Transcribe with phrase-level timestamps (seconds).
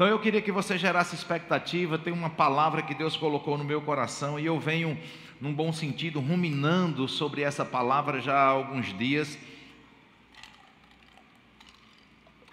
[0.00, 1.98] Então eu queria que você gerasse expectativa.
[1.98, 4.98] Tem uma palavra que Deus colocou no meu coração e eu venho,
[5.38, 9.38] num bom sentido, ruminando sobre essa palavra já há alguns dias.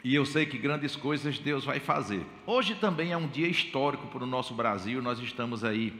[0.03, 2.25] E eu sei que grandes coisas Deus vai fazer.
[2.45, 5.01] Hoje também é um dia histórico para o nosso Brasil.
[5.01, 5.93] Nós estamos aí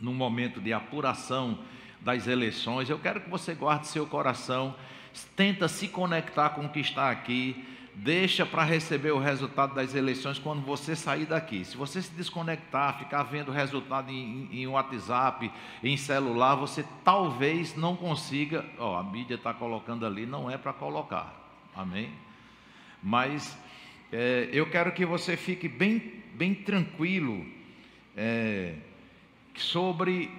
[0.00, 1.58] num momento de apuração
[2.00, 2.88] das eleições.
[2.88, 4.76] Eu quero que você guarde seu coração,
[5.34, 7.66] tenta se conectar com o que está aqui,
[8.02, 11.64] deixa para receber o resultado das eleições quando você sair daqui.
[11.64, 15.50] Se você se desconectar, ficar vendo o resultado em, em WhatsApp,
[15.82, 18.64] em celular, você talvez não consiga.
[18.78, 21.34] Ó, a mídia está colocando ali, não é para colocar.
[21.74, 22.10] Amém?
[23.02, 23.58] Mas
[24.12, 27.44] é, eu quero que você fique bem, bem tranquilo
[28.16, 28.74] é,
[29.56, 30.30] sobre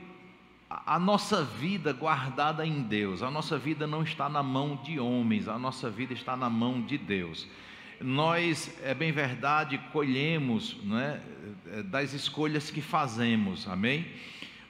[0.69, 5.47] a nossa vida guardada em Deus, a nossa vida não está na mão de homens,
[5.47, 7.47] a nossa vida está na mão de Deus.
[7.99, 11.21] Nós, é bem verdade, colhemos né,
[11.85, 14.05] das escolhas que fazemos, amém?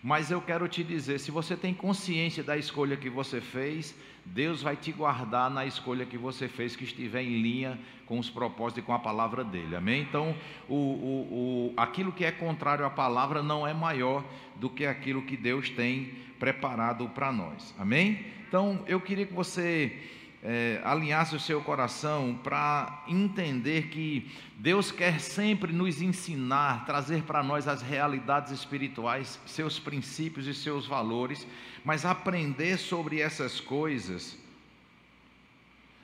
[0.02, 3.94] Mas eu quero te dizer: se você tem consciência da escolha que você fez,
[4.34, 8.30] Deus vai te guardar na escolha que você fez, que estiver em linha com os
[8.30, 9.76] propósitos e com a palavra dele.
[9.76, 10.02] Amém?
[10.02, 10.36] Então,
[10.68, 14.24] o, o, o, aquilo que é contrário à palavra não é maior
[14.56, 17.74] do que aquilo que Deus tem preparado para nós.
[17.78, 18.26] Amém?
[18.48, 19.98] Então, eu queria que você
[20.44, 27.44] é, alinhasse o seu coração para entender que Deus quer sempre nos ensinar, trazer para
[27.44, 31.46] nós as realidades espirituais, seus princípios e seus valores,
[31.84, 34.38] mas aprender sobre essas coisas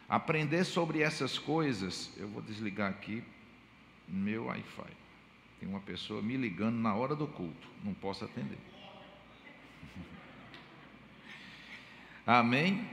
[0.07, 3.23] Aprender sobre essas coisas, eu vou desligar aqui
[4.07, 4.93] meu Wi-Fi.
[5.59, 8.59] Tem uma pessoa me ligando na hora do culto, não posso atender.
[12.25, 12.87] Amém?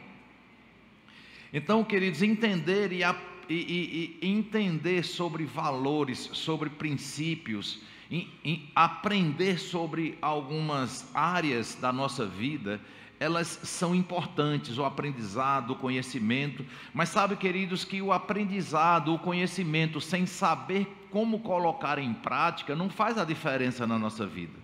[1.53, 3.03] Então, queridos, entender e,
[3.48, 12.80] e, e entender sobre valores, sobre princípios, e, aprender sobre algumas áreas da nossa vida
[13.23, 20.01] elas são importantes, o aprendizado, o conhecimento, mas sabe, queridos, que o aprendizado, o conhecimento,
[20.01, 24.58] sem saber como colocar em prática, não faz a diferença na nossa vida.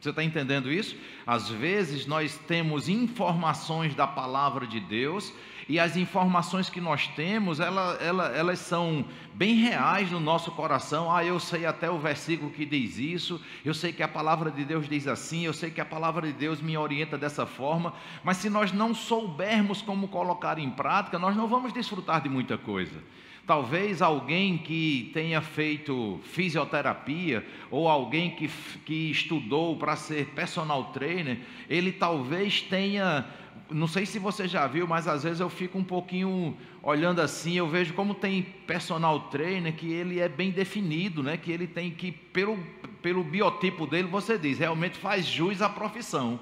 [0.00, 0.96] Você está entendendo isso?
[1.24, 5.32] Às vezes nós temos informações da palavra de Deus
[5.70, 11.14] e as informações que nós temos, ela, ela, elas são bem reais no nosso coração.
[11.14, 14.64] Ah, eu sei até o versículo que diz isso, eu sei que a palavra de
[14.64, 17.94] Deus diz assim, eu sei que a palavra de Deus me orienta dessa forma,
[18.24, 22.58] mas se nós não soubermos como colocar em prática, nós não vamos desfrutar de muita
[22.58, 23.00] coisa.
[23.46, 28.48] Talvez alguém que tenha feito fisioterapia ou alguém que,
[28.84, 31.38] que estudou para ser personal trainer,
[31.68, 33.24] ele talvez tenha
[33.70, 37.54] não sei se você já viu, mas às vezes eu fico um pouquinho olhando assim,
[37.54, 41.36] eu vejo como tem personal trainer que ele é bem definido, né?
[41.36, 42.58] Que ele tem que pelo
[43.02, 46.38] pelo biotipo dele, você diz, realmente faz jus à profissão.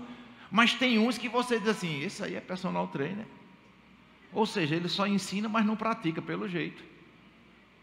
[0.50, 3.26] Mas tem uns que você diz assim, esse aí é personal trainer.
[4.32, 6.82] Ou seja, ele só ensina, mas não pratica pelo jeito.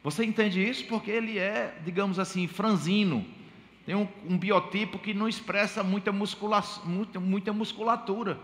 [0.03, 0.85] Você entende isso?
[0.85, 3.25] Porque ele é, digamos assim, franzino.
[3.85, 8.39] Tem um, um biotipo que não expressa muita, muscula, muita, muita musculatura.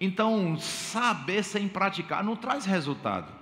[0.00, 3.32] Então, saber sem praticar não traz resultado.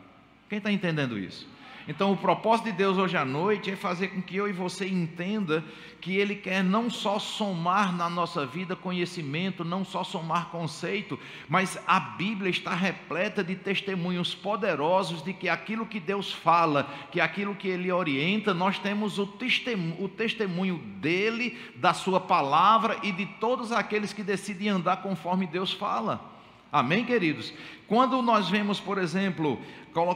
[0.49, 1.51] Quem está entendendo isso?
[1.89, 4.87] Então, o propósito de Deus hoje à noite é fazer com que eu e você
[4.87, 5.65] entenda
[6.01, 11.19] que Ele quer não só somar na nossa vida conhecimento, não só somar conceito,
[11.49, 17.21] mas a Bíblia está repleta de testemunhos poderosos de que aquilo que Deus fala, que
[17.21, 23.11] aquilo que Ele orienta, nós temos o testemunho, o testemunho dele, da Sua palavra e
[23.11, 26.33] de todos aqueles que decidem andar conforme Deus fala.
[26.73, 27.53] Amém, queridos?
[27.87, 29.61] Quando nós vemos, por exemplo,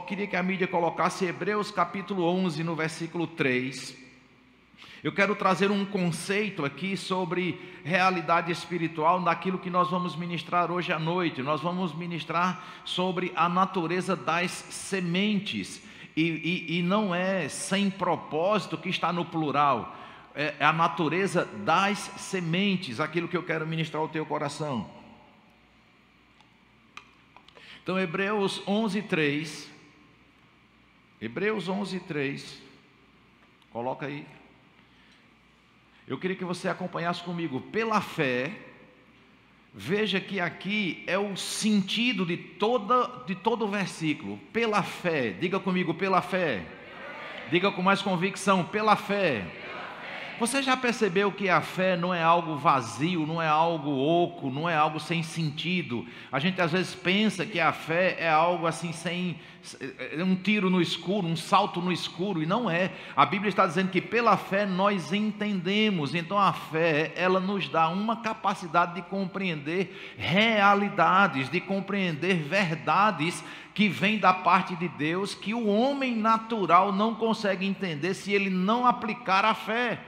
[0.07, 3.95] queria que a mídia colocasse Hebreus capítulo 11, no versículo 3.
[5.03, 10.91] Eu quero trazer um conceito aqui sobre realidade espiritual naquilo que nós vamos ministrar hoje
[10.91, 11.43] à noite.
[11.43, 15.79] Nós vamos ministrar sobre a natureza das sementes.
[16.15, 19.95] E, e, e não é sem propósito que está no plural.
[20.33, 24.96] É, é a natureza das sementes, aquilo que eu quero ministrar ao teu coração.
[27.87, 29.71] Então, Hebreus 11, 3.
[31.21, 32.61] Hebreus 11, 3.
[33.71, 34.27] Coloca aí.
[36.05, 37.61] Eu queria que você acompanhasse comigo.
[37.61, 38.51] Pela fé,
[39.73, 44.37] veja que aqui é o sentido de, toda, de todo o versículo.
[44.51, 45.29] Pela fé.
[45.31, 46.65] Diga comigo, pela fé.
[47.49, 49.45] Diga com mais convicção, pela fé.
[50.39, 54.69] Você já percebeu que a fé não é algo vazio, não é algo oco, não
[54.69, 56.05] é algo sem sentido?
[56.31, 59.39] A gente às vezes pensa que a fé é algo assim sem
[60.15, 62.91] é um tiro no escuro, um salto no escuro, e não é.
[63.15, 66.13] A Bíblia está dizendo que pela fé nós entendemos.
[66.13, 73.43] Então a fé, ela nos dá uma capacidade de compreender realidades, de compreender verdades
[73.73, 78.51] que vêm da parte de Deus, que o homem natural não consegue entender se ele
[78.51, 79.99] não aplicar a fé.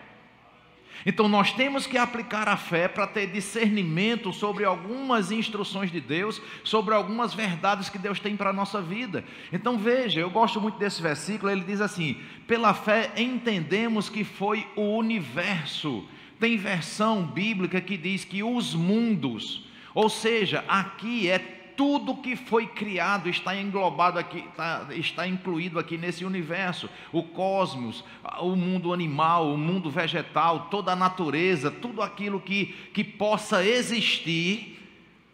[1.05, 6.41] Então nós temos que aplicar a fé para ter discernimento sobre algumas instruções de Deus,
[6.63, 9.23] sobre algumas verdades que Deus tem para a nossa vida.
[9.51, 12.17] Então veja, eu gosto muito desse versículo, ele diz assim:
[12.47, 16.05] pela fé entendemos que foi o universo.
[16.39, 22.67] Tem versão bíblica que diz que os mundos, ou seja, aqui é tudo que foi
[22.67, 26.89] criado está englobado aqui, está, está incluído aqui nesse universo.
[27.09, 28.03] O cosmos,
[28.41, 34.77] o mundo animal, o mundo vegetal, toda a natureza, tudo aquilo que, que possa existir.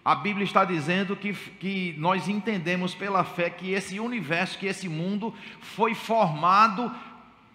[0.05, 4.87] A Bíblia está dizendo que, que nós entendemos pela fé que esse universo, que esse
[4.87, 6.93] mundo foi formado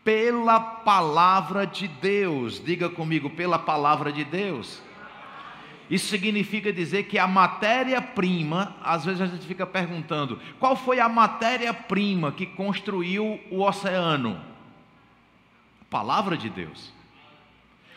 [0.03, 2.61] pela palavra de Deus.
[2.61, 4.83] Diga comigo, pela palavra de Deus.
[5.91, 11.09] Isso significa dizer que a matéria-prima, às vezes a gente fica perguntando, qual foi a
[11.09, 14.41] matéria-prima que construiu o oceano?
[15.81, 16.93] A palavra de Deus.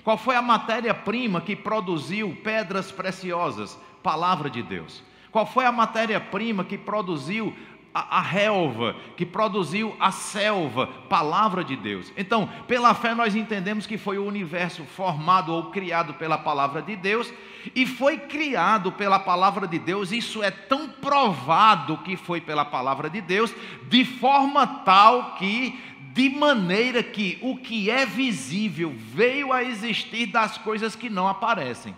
[0.03, 3.79] Qual foi a matéria-prima que produziu pedras preciosas?
[4.01, 5.03] Palavra de Deus.
[5.31, 7.55] Qual foi a matéria-prima que produziu
[7.93, 12.11] a, a relva, que produziu a selva, palavra de Deus.
[12.17, 16.95] Então, pela fé, nós entendemos que foi o universo formado ou criado pela palavra de
[16.95, 17.31] Deus,
[17.75, 23.09] e foi criado pela palavra de Deus, isso é tão provado que foi pela palavra
[23.09, 23.53] de Deus,
[23.87, 25.79] de forma tal que
[26.13, 31.95] de maneira que o que é visível veio a existir das coisas que não aparecem.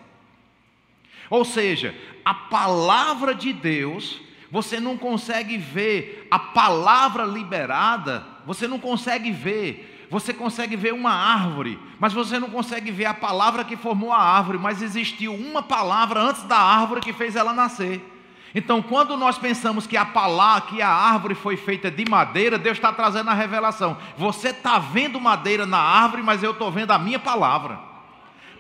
[1.30, 1.94] Ou seja,
[2.24, 4.22] a palavra de Deus
[4.52, 9.92] você não consegue ver a palavra liberada, você não consegue ver.
[10.10, 14.22] Você consegue ver uma árvore, mas você não consegue ver a palavra que formou a
[14.22, 18.02] árvore, mas existiu uma palavra antes da árvore que fez ela nascer.
[18.54, 22.78] Então, quando nós pensamos que a palavra, que a árvore foi feita de madeira, Deus
[22.78, 23.98] está trazendo a revelação.
[24.18, 27.78] Você está vendo madeira na árvore, mas eu estou vendo a minha palavra.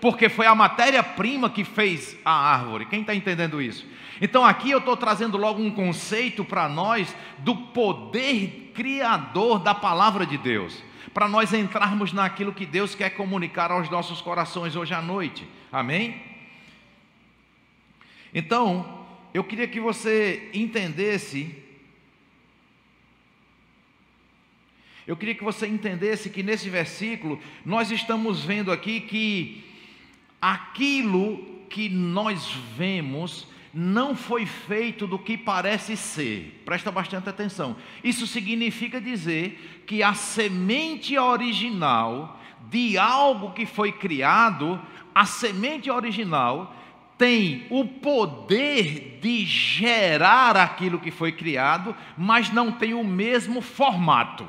[0.01, 2.87] Porque foi a matéria-prima que fez a árvore.
[2.87, 3.85] Quem está entendendo isso?
[4.21, 10.25] Então aqui eu estou trazendo logo um conceito para nós do poder criador da palavra
[10.25, 10.83] de Deus,
[11.13, 15.47] para nós entrarmos naquilo que Deus quer comunicar aos nossos corações hoje à noite.
[15.71, 16.21] Amém?
[18.33, 21.63] Então, eu queria que você entendesse
[25.07, 29.63] Eu queria que você entendesse que nesse versículo nós estamos vendo aqui que
[30.41, 31.37] aquilo
[31.69, 33.47] que nós vemos
[33.77, 36.63] não foi feito do que parece ser.
[36.63, 37.75] Presta bastante atenção.
[38.01, 42.39] Isso significa dizer que a semente original
[42.69, 44.81] de algo que foi criado,
[45.13, 46.73] a semente original
[47.17, 54.47] tem o poder de gerar aquilo que foi criado, mas não tem o mesmo formato.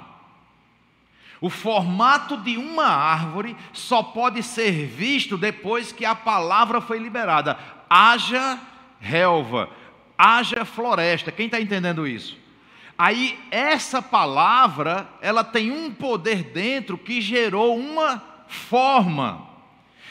[1.41, 7.59] O formato de uma árvore só pode ser visto depois que a palavra foi liberada.
[7.91, 8.59] Haja
[9.01, 9.71] relva,
[10.17, 11.33] haja floresta.
[11.33, 12.39] Quem está entendendo isso?
[12.99, 19.47] Aí essa palavra, ela tem um poder dentro que gerou uma forma.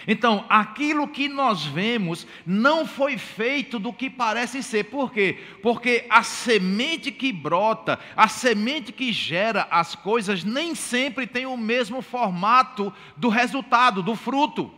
[0.08, 4.84] Então, aquilo que nós vemos não foi feito do que parece ser.
[4.86, 5.40] Por quê?
[5.64, 11.58] Porque a semente que brota, a semente que gera as coisas, nem sempre tem o
[11.58, 14.72] mesmo formato do resultado, do fruto.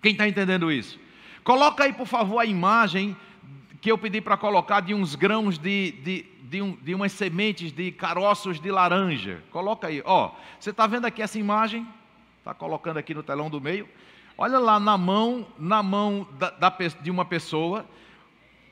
[0.00, 1.00] Quem está entendendo isso?
[1.44, 3.14] Coloca aí, por favor, a imagem
[3.82, 7.70] que eu pedi para colocar de uns grãos de, de, de, um, de umas sementes
[7.70, 9.44] de caroços de laranja.
[9.50, 10.30] Coloca aí, ó.
[10.58, 11.86] Você está vendo aqui essa imagem?
[12.38, 13.86] Está colocando aqui no telão do meio.
[14.38, 17.86] Olha lá na mão, na mão da, da, de uma pessoa,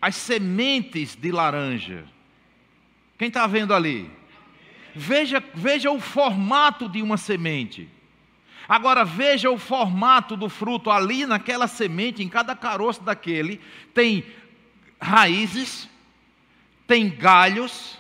[0.00, 2.06] as sementes de laranja.
[3.18, 4.10] Quem está vendo ali?
[4.94, 7.88] Veja, veja o formato de uma semente.
[8.72, 13.60] Agora veja o formato do fruto ali naquela semente, em cada caroço daquele,
[13.92, 14.24] tem
[14.98, 15.86] raízes,
[16.86, 17.98] tem galhos,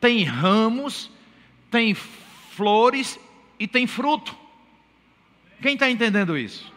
[0.00, 1.08] tem ramos,
[1.70, 3.16] tem flores
[3.60, 4.36] e tem fruto.
[5.62, 6.72] Quem está entendendo isso?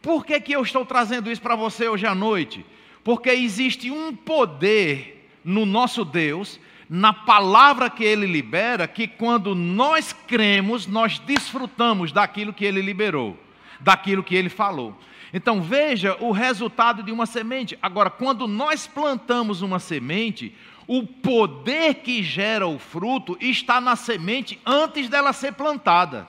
[0.00, 2.64] Por que, que eu estou trazendo isso para você hoje à noite?
[3.04, 6.58] Porque existe um poder no nosso Deus
[6.94, 13.34] na palavra que ele libera, que quando nós cremos, nós desfrutamos daquilo que ele liberou,
[13.80, 14.94] daquilo que ele falou.
[15.32, 17.78] Então veja o resultado de uma semente.
[17.80, 20.54] Agora, quando nós plantamos uma semente,
[20.86, 26.28] o poder que gera o fruto está na semente antes dela ser plantada.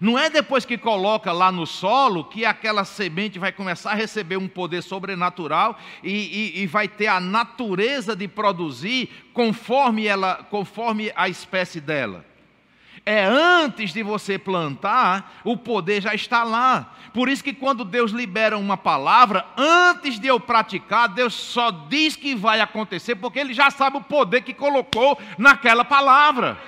[0.00, 4.36] Não é depois que coloca lá no solo que aquela semente vai começar a receber
[4.36, 11.12] um poder sobrenatural e, e, e, vai ter a natureza de produzir conforme, ela, conforme
[11.16, 12.24] a espécie dela.
[13.04, 16.94] É antes de você plantar, o poder já está lá.
[17.12, 22.14] Por isso que quando Deus libera uma palavra, antes de eu praticar, Deus só diz
[22.14, 26.58] que vai acontecer, porque Ele já sabe o poder que colocou naquela palavra.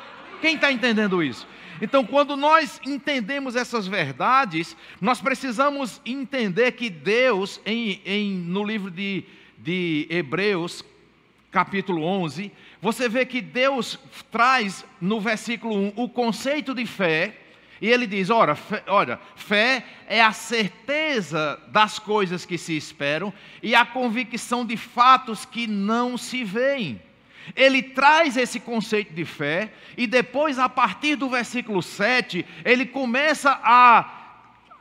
[0.40, 1.46] Quem está entendendo isso?
[1.80, 8.90] Então, quando nós entendemos essas verdades, nós precisamos entender que Deus, em, em, no livro
[8.90, 9.24] de,
[9.56, 10.84] de Hebreus,
[11.50, 13.98] capítulo 11, você vê que Deus
[14.30, 17.36] traz no versículo 1 o conceito de fé,
[17.80, 23.32] e ele diz: ora, fé, olha, fé é a certeza das coisas que se esperam
[23.62, 27.00] e a convicção de fatos que não se veem.
[27.54, 33.58] Ele traz esse conceito de fé, e depois, a partir do versículo 7, ele começa
[33.62, 34.08] a,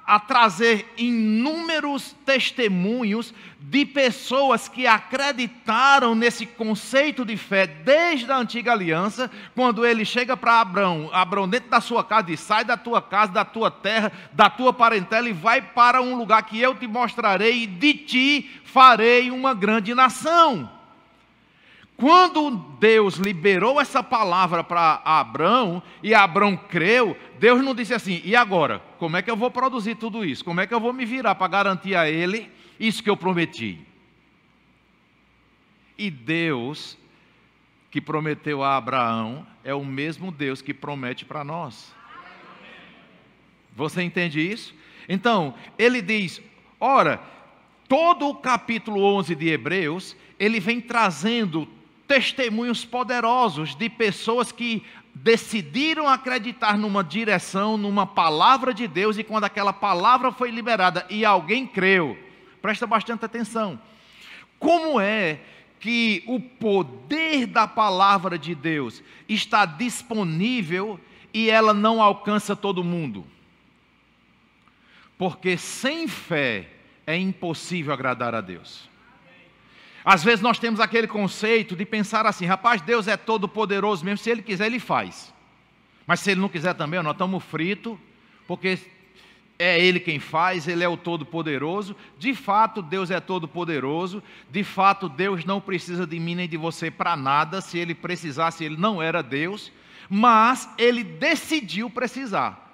[0.06, 8.72] a trazer inúmeros testemunhos de pessoas que acreditaram nesse conceito de fé desde a antiga
[8.72, 13.02] aliança, quando ele chega para Abraão, Abraão dentro da sua casa, diz: sai da tua
[13.02, 16.88] casa, da tua terra, da tua parentela e vai para um lugar que eu te
[16.88, 20.79] mostrarei, e de ti farei uma grande nação.
[22.00, 28.38] Quando Deus liberou essa palavra para Abraão e Abraão creu, Deus não disse assim: e
[28.38, 28.80] agora?
[28.98, 30.46] Como é que eu vou produzir tudo isso?
[30.46, 33.82] Como é que eu vou me virar para garantir a ele isso que eu prometi?
[35.98, 36.98] E Deus
[37.92, 41.94] que prometeu a Abraão é o mesmo Deus que promete para nós.
[43.76, 44.74] Você entende isso?
[45.10, 46.42] Então, ele diz:
[46.80, 47.20] ora,
[47.90, 51.68] todo o capítulo 11 de Hebreus, ele vem trazendo
[52.10, 59.44] testemunhos poderosos de pessoas que decidiram acreditar numa direção, numa palavra de Deus, e quando
[59.44, 62.18] aquela palavra foi liberada e alguém creu,
[62.64, 63.80] presta bastante atenção.
[64.58, 65.40] Como é
[65.80, 71.00] que o poder da palavra de Deus está disponível
[71.32, 73.24] e ela não alcança todo mundo?
[75.16, 76.70] Porque sem fé
[77.06, 78.90] é impossível agradar a Deus.
[80.04, 84.18] Às vezes nós temos aquele conceito de pensar assim, rapaz, Deus é todo poderoso mesmo,
[84.18, 85.34] se Ele quiser, Ele faz.
[86.08, 87.98] Mas se Ele não quiser também, nós estamos fritos,
[88.48, 88.80] porque
[89.60, 91.96] é Ele quem faz, Ele é o Todo-Poderoso.
[92.18, 94.24] De fato, Deus é Todo-Poderoso.
[94.50, 97.60] De fato, Deus não precisa de mim nem de você para nada.
[97.60, 99.72] Se Ele precisasse, Ele não era Deus.
[100.10, 102.74] Mas Ele decidiu precisar.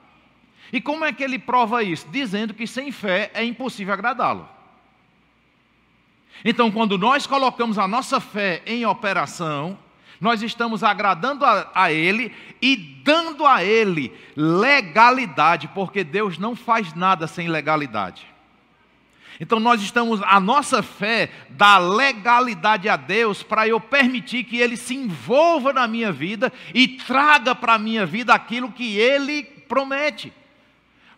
[0.72, 2.08] E como é que Ele prova isso?
[2.12, 4.55] Dizendo que sem fé é impossível agradá-lo.
[6.44, 9.78] Então, quando nós colocamos a nossa fé em operação,
[10.20, 16.94] nós estamos agradando a, a, Ele e dando a Ele legalidade, porque Deus não faz
[16.94, 18.26] nada sem legalidade.
[19.40, 24.78] Então nós estamos, a nossa fé dá legalidade a Deus para eu permitir que Ele
[24.78, 30.32] se envolva na minha vida e traga para a minha vida aquilo que Ele promete.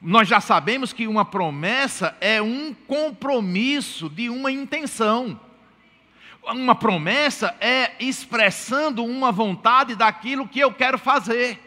[0.02, 5.40] Nós já sabemos que uma promessa é um compromisso de uma intenção.
[6.44, 11.60] Uma promessa é expressando uma vontade daquilo que eu quero fazer.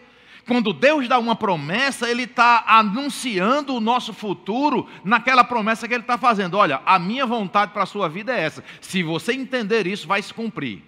[0.46, 6.02] Quando Deus dá uma promessa, Ele está anunciando o nosso futuro naquela promessa que Ele
[6.02, 6.56] está fazendo.
[6.56, 8.64] Olha, a minha vontade para a sua vida é essa.
[8.80, 10.82] Se você entender isso, vai se cumprir.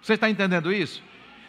[0.00, 1.02] Você está entendendo isso?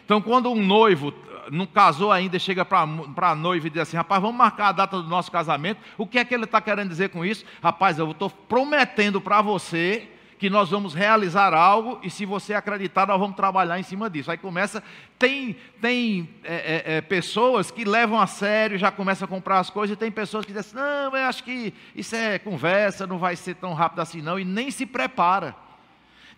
[0.04, 1.14] Então, quando um noivo
[1.50, 2.86] não casou ainda, chega para
[3.16, 5.80] a noiva e diz assim: rapaz, vamos marcar a data do nosso casamento.
[5.98, 7.44] O que é que ele está querendo dizer com isso?
[7.62, 10.08] Rapaz, eu estou prometendo para você
[10.38, 14.30] que nós vamos realizar algo e se você acreditar, nós vamos trabalhar em cima disso.
[14.30, 14.82] Aí começa,
[15.18, 19.70] tem, tem é, é, é pessoas que levam a sério, já começam a comprar as
[19.70, 23.16] coisas, e tem pessoas que dizem assim, não, eu acho que isso é conversa, não
[23.16, 25.63] vai ser tão rápido assim não, e nem se prepara.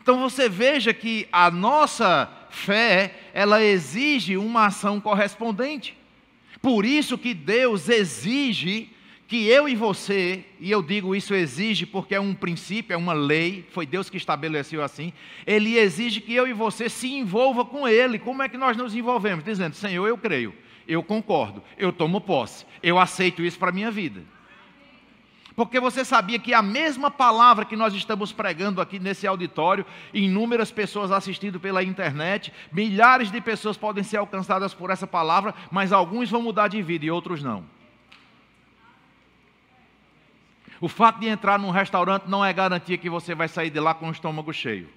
[0.07, 5.99] Então você veja que a nossa fé, ela exige uma ação correspondente.
[6.63, 8.89] Por isso que Deus exige
[9.27, 13.15] que eu e você, e eu digo isso exige porque é um princípio, é uma
[13.15, 15.13] lei, foi Deus que estabeleceu assim,
[15.45, 18.17] ele exige que eu e você se envolva com ele.
[18.21, 19.45] Como é que nós nos envolvemos?
[19.45, 20.55] Dizendo: "Senhor, eu creio,
[20.87, 24.23] eu concordo, eu tomo posse, eu aceito isso para minha vida".
[25.57, 30.71] Porque você sabia que a mesma palavra que nós estamos pregando aqui nesse auditório, inúmeras
[30.71, 36.31] pessoas assistindo pela internet, milhares de pessoas podem ser alcançadas por essa palavra, mas alguns
[36.31, 37.65] vão mudar de vida e outros não.
[40.79, 43.95] O fato de entrar num restaurante não é garantia que você vai sair de lá
[43.95, 44.91] com o estômago cheio.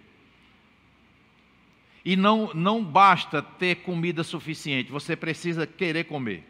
[2.04, 6.46] E não, não basta ter comida suficiente, você precisa querer comer.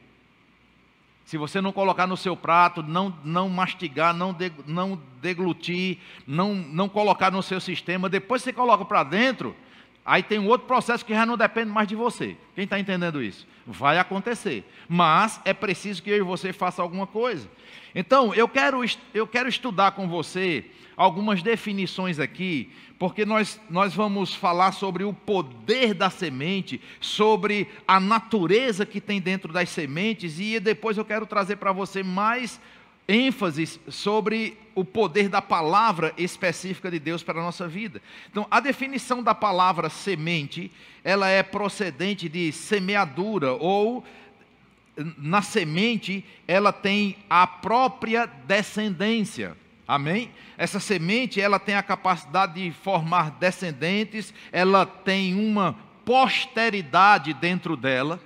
[1.29, 6.55] Se você não colocar no seu prato, não, não mastigar, não, de, não deglutir, não,
[6.55, 9.55] não colocar no seu sistema, depois você coloca para dentro,
[10.03, 12.35] aí tem um outro processo que já não depende mais de você.
[12.55, 13.45] Quem está entendendo isso?
[13.63, 14.67] Vai acontecer.
[14.87, 17.47] Mas é preciso que eu e você faça alguma coisa.
[17.93, 18.83] Então, eu quero,
[19.13, 20.65] eu quero estudar com você
[20.97, 27.97] algumas definições aqui, porque nós, nós vamos falar sobre o poder da semente, sobre a
[27.97, 32.59] natureza que tem dentro das sementes, e depois eu quero trazer para você mais
[33.07, 38.01] ênfases sobre o poder da palavra específica de Deus para a nossa vida.
[38.29, 40.69] Então, a definição da palavra semente,
[41.01, 44.03] ela é procedente de semeadura ou
[45.17, 49.55] na semente, ela tem a própria descendência.
[49.89, 50.29] Amém?
[50.55, 58.21] Essa semente, ela tem a capacidade de formar descendentes, ela tem uma posteridade dentro dela.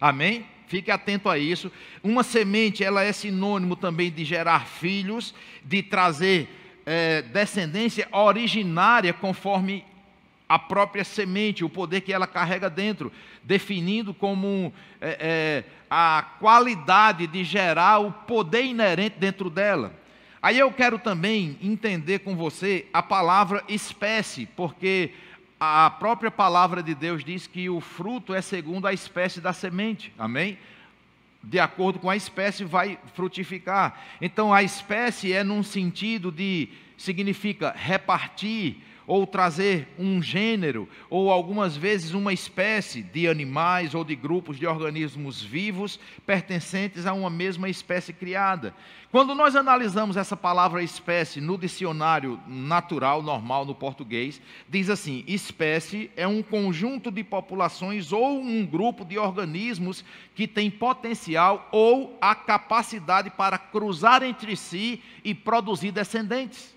[0.00, 0.44] Amém?
[0.66, 1.70] Fique atento a isso.
[2.02, 6.48] Uma semente, ela é sinônimo também de gerar filhos, de trazer
[6.84, 9.84] é, descendência originária conforme
[10.48, 13.12] a própria semente, o poder que ela carrega dentro,
[13.44, 20.02] definindo como é, é, a qualidade de gerar o poder inerente dentro dela.
[20.44, 25.12] Aí eu quero também entender com você a palavra espécie, porque
[25.58, 30.12] a própria palavra de Deus diz que o fruto é segundo a espécie da semente,
[30.18, 30.58] amém?
[31.42, 33.98] De acordo com a espécie vai frutificar.
[34.20, 41.76] Então a espécie é num sentido de significa repartir, ou trazer um gênero, ou algumas
[41.76, 47.68] vezes uma espécie de animais ou de grupos de organismos vivos pertencentes a uma mesma
[47.68, 48.74] espécie criada.
[49.14, 56.10] Quando nós analisamos essa palavra espécie no dicionário natural, normal no português, diz assim: espécie
[56.16, 62.34] é um conjunto de populações ou um grupo de organismos que tem potencial ou a
[62.34, 66.74] capacidade para cruzar entre si e produzir descendentes.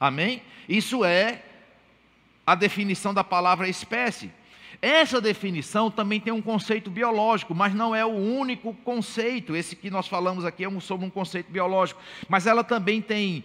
[0.00, 0.42] Amém?
[0.66, 1.42] Isso é
[2.46, 4.30] a definição da palavra espécie.
[4.82, 9.56] Essa definição também tem um conceito biológico, mas não é o único conceito.
[9.56, 13.44] Esse que nós falamos aqui é sobre um conceito biológico, mas ela também tem.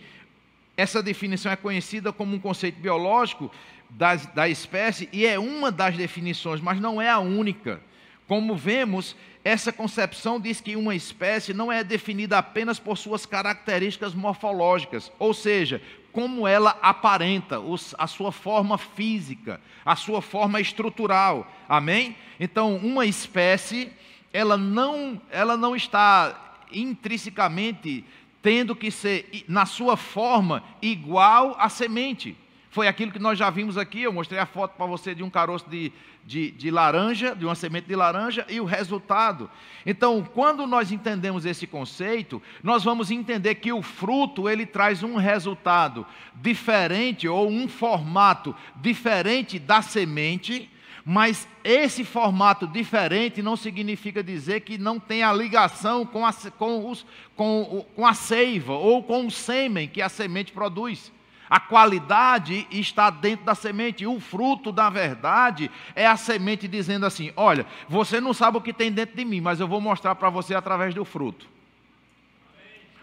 [0.75, 3.51] Essa definição é conhecida como um conceito biológico
[3.89, 7.81] da, da espécie e é uma das definições, mas não é a única.
[8.27, 14.13] Como vemos, essa concepção diz que uma espécie não é definida apenas por suas características
[14.13, 17.57] morfológicas, ou seja, como ela aparenta,
[17.97, 21.49] a sua forma física, a sua forma estrutural.
[21.67, 22.15] Amém?
[22.39, 23.91] Então, uma espécie,
[24.33, 28.03] ela não, ela não está intrinsecamente
[28.41, 32.37] tendo que ser, na sua forma, igual à semente.
[32.71, 35.29] Foi aquilo que nós já vimos aqui, eu mostrei a foto para você de um
[35.29, 35.91] caroço de,
[36.23, 39.49] de, de, laranja, de uma semente de laranja, e o resultado.
[39.83, 45.15] Então, quando nós entendemos esse conceito, nós vamos entender que o fruto, ele traz um
[45.15, 46.05] resultado
[46.35, 50.69] diferente, ou um formato diferente da semente,
[51.03, 56.87] mas esse formato diferente não significa dizer que não tem a ligação com a, com,
[56.87, 57.03] os,
[57.35, 61.11] com, com a seiva, ou com o sêmen que a semente produz.
[61.49, 64.05] A qualidade está dentro da semente.
[64.05, 68.71] O fruto, da verdade, é a semente dizendo assim: Olha, você não sabe o que
[68.71, 71.47] tem dentro de mim, mas eu vou mostrar para você através do fruto.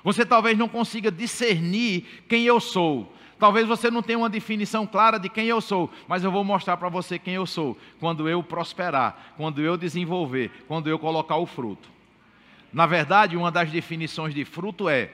[0.04, 3.12] Você talvez não consiga discernir quem eu sou.
[3.38, 6.76] Talvez você não tenha uma definição clara de quem eu sou, mas eu vou mostrar
[6.76, 11.44] para você quem eu sou quando eu prosperar, quando eu desenvolver, quando eu colocar o
[11.44, 11.88] fruto.
[12.72, 15.10] Na verdade, uma das definições de fruto é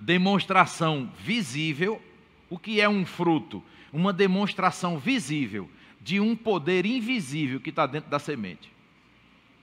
[0.00, 2.00] demonstração visível.
[2.48, 3.62] O que é um fruto?
[3.92, 5.68] Uma demonstração visível
[6.00, 8.72] de um poder invisível que está dentro da semente.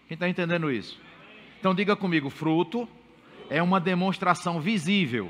[0.08, 1.00] Quem está entendendo isso?
[1.60, 2.88] Então diga comigo: fruto
[3.50, 5.30] é uma demonstração visível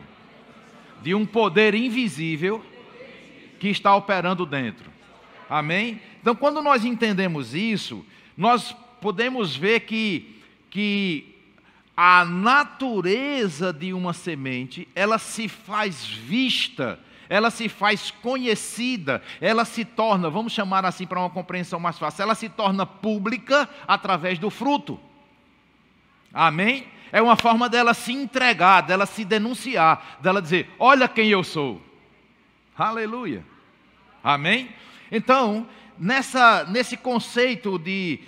[1.02, 2.64] de um poder invisível
[3.60, 4.92] que está operando dentro.
[5.50, 6.02] Amém?
[6.22, 11.37] Então, quando nós entendemos isso, nós podemos ver que, que
[12.00, 19.84] a natureza de uma semente, ela se faz vista, ela se faz conhecida, ela se
[19.84, 24.52] torna, vamos chamar assim para uma compreensão mais fácil, ela se torna pública através do
[24.52, 25.00] fruto.
[26.32, 26.86] Amém?
[27.12, 31.82] É uma forma dela se entregar, dela se denunciar, dela dizer: Olha quem eu sou.
[32.78, 33.44] Aleluia.
[34.24, 34.70] Amém?
[35.12, 38.20] Então, nessa, nesse conceito de,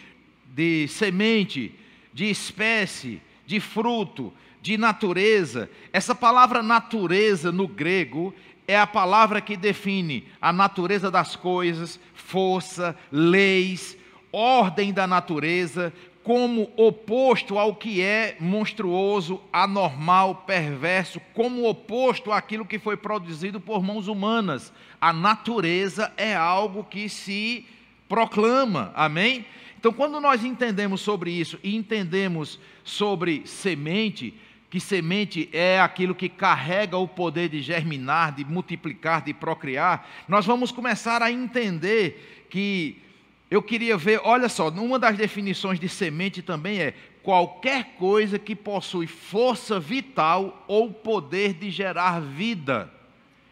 [0.48, 1.78] de semente,
[2.12, 4.32] de espécie, de fruto,
[4.62, 8.32] de natureza, essa palavra natureza no grego
[8.68, 13.98] é a palavra que define a natureza das coisas, força, leis,
[14.32, 15.92] ordem da natureza,
[16.24, 23.82] como oposto ao que é monstruoso, anormal, perverso, como oposto àquilo que foi produzido por
[23.82, 24.72] mãos humanas.
[25.02, 27.66] A natureza é algo que se
[28.08, 29.44] proclama, amém?
[29.80, 34.34] Então, quando nós entendemos sobre isso e entendemos sobre semente,
[34.70, 40.46] que semente é aquilo que carrega o poder de germinar, de multiplicar, de procriar, nós
[40.46, 43.02] vamos começar a entender que
[43.50, 48.58] eu queria ver, olha só, uma das definições de semente também é qualquer coisa que
[48.58, 52.92] possui força vital ou poder de gerar vida.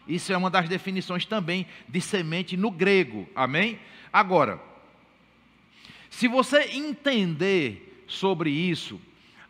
[0.06, 3.26] Isso é uma das definições também de semente no grego.
[3.34, 3.78] Amém?
[4.12, 4.67] Agora,
[6.10, 9.00] se você entender sobre isso,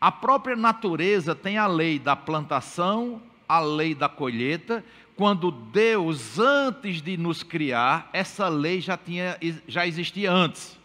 [0.01, 4.85] a própria natureza tem a lei da plantação, a lei da colheita.
[5.17, 10.79] Quando Deus, antes de nos criar, essa lei já, tinha, já existia antes.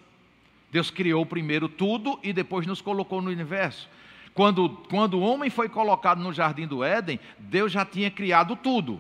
[0.72, 3.88] Deus criou primeiro tudo e depois nos colocou no universo.
[4.34, 9.00] Quando, quando o homem foi colocado no jardim do Éden, Deus já tinha criado tudo.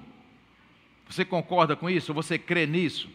[1.09, 2.13] Você concorda com isso?
[2.13, 3.09] Você crê nisso?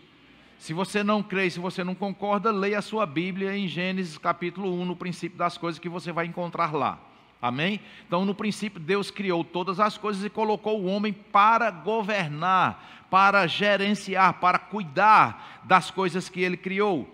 [0.58, 4.74] Se você não crê, se você não concorda, leia a sua Bíblia em Gênesis capítulo
[4.80, 6.98] 1, no princípio das coisas que você vai encontrar lá.
[7.40, 7.80] Amém?
[8.06, 13.46] Então, no princípio, Deus criou todas as coisas e colocou o homem para governar, para
[13.46, 17.08] gerenciar, para cuidar das coisas que ele criou.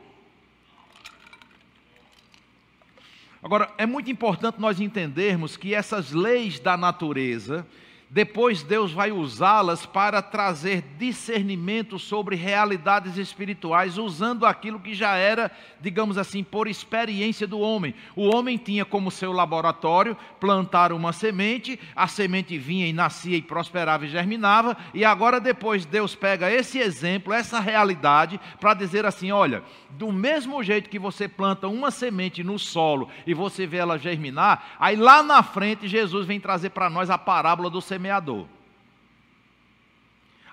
[3.42, 7.66] Agora, é muito importante nós entendermos que essas leis da natureza,
[8.14, 15.50] depois Deus vai usá-las para trazer discernimento sobre realidades espirituais, usando aquilo que já era,
[15.80, 17.92] digamos assim, por experiência do homem.
[18.14, 23.42] O homem tinha como seu laboratório plantar uma semente, a semente vinha e nascia e
[23.42, 29.32] prosperava e germinava, e agora depois Deus pega esse exemplo, essa realidade, para dizer assim:
[29.32, 33.98] olha, do mesmo jeito que você planta uma semente no solo e você vê ela
[33.98, 38.46] germinar, aí lá na frente Jesus vem trazer para nós a parábola do semeador semeador.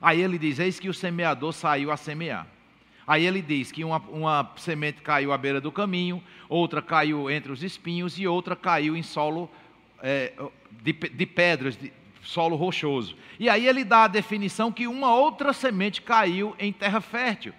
[0.02, 2.48] Aí ele diz: Eis que o semeador saiu a semear.
[3.06, 7.52] Aí ele diz que uma, uma semente caiu à beira do caminho, outra caiu entre
[7.52, 9.50] os espinhos e outra caiu em solo
[10.02, 10.32] é,
[10.82, 11.92] de, de pedras, de
[12.24, 13.18] solo rochoso.
[13.38, 17.54] E aí ele dá a definição que uma outra semente caiu em terra fértil.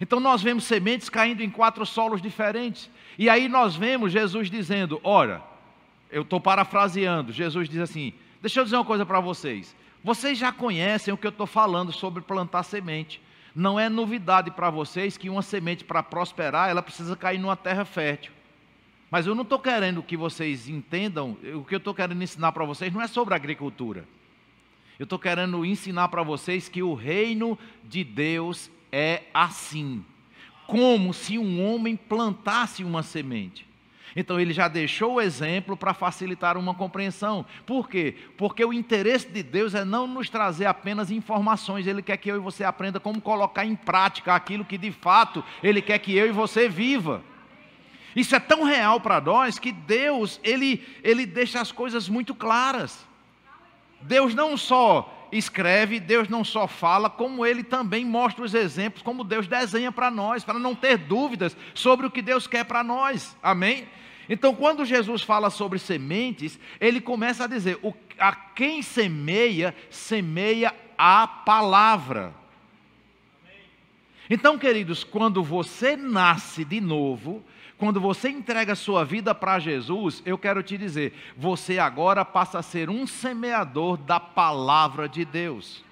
[0.00, 2.90] Então nós vemos sementes caindo em quatro solos diferentes.
[3.16, 5.42] E aí nós vemos Jesus dizendo: Ora,
[6.10, 8.12] eu estou parafraseando, Jesus diz assim:
[8.46, 9.74] Deixa eu dizer uma coisa para vocês.
[10.04, 13.20] Vocês já conhecem o que eu estou falando sobre plantar semente.
[13.52, 17.84] Não é novidade para vocês que uma semente para prosperar, ela precisa cair numa terra
[17.84, 18.32] fértil.
[19.10, 22.64] Mas eu não estou querendo que vocês entendam, o que eu estou querendo ensinar para
[22.64, 24.06] vocês não é sobre agricultura.
[24.96, 30.04] Eu estou querendo ensinar para vocês que o reino de Deus é assim.
[30.68, 33.66] Como se um homem plantasse uma semente.
[34.14, 37.44] Então ele já deixou o exemplo para facilitar uma compreensão.
[37.64, 38.14] Por quê?
[38.36, 42.36] Porque o interesse de Deus é não nos trazer apenas informações, ele quer que eu
[42.36, 46.26] e você aprenda como colocar em prática aquilo que de fato ele quer que eu
[46.26, 47.22] e você viva.
[48.14, 53.06] Isso é tão real para nós que Deus, ele, ele deixa as coisas muito claras.
[54.00, 59.24] Deus não só escreve, Deus não só fala, como ele também mostra os exemplos, como
[59.24, 63.36] Deus desenha para nós, para não ter dúvidas sobre o que Deus quer para nós.
[63.42, 63.88] Amém?
[64.28, 70.74] Então, quando Jesus fala sobre sementes, ele começa a dizer: o, a quem semeia, semeia
[70.98, 72.34] a palavra.
[74.28, 77.44] Então, queridos, quando você nasce de novo,
[77.78, 82.62] quando você entrega sua vida para Jesus, eu quero te dizer, você agora passa a
[82.62, 85.84] ser um semeador da palavra de Deus.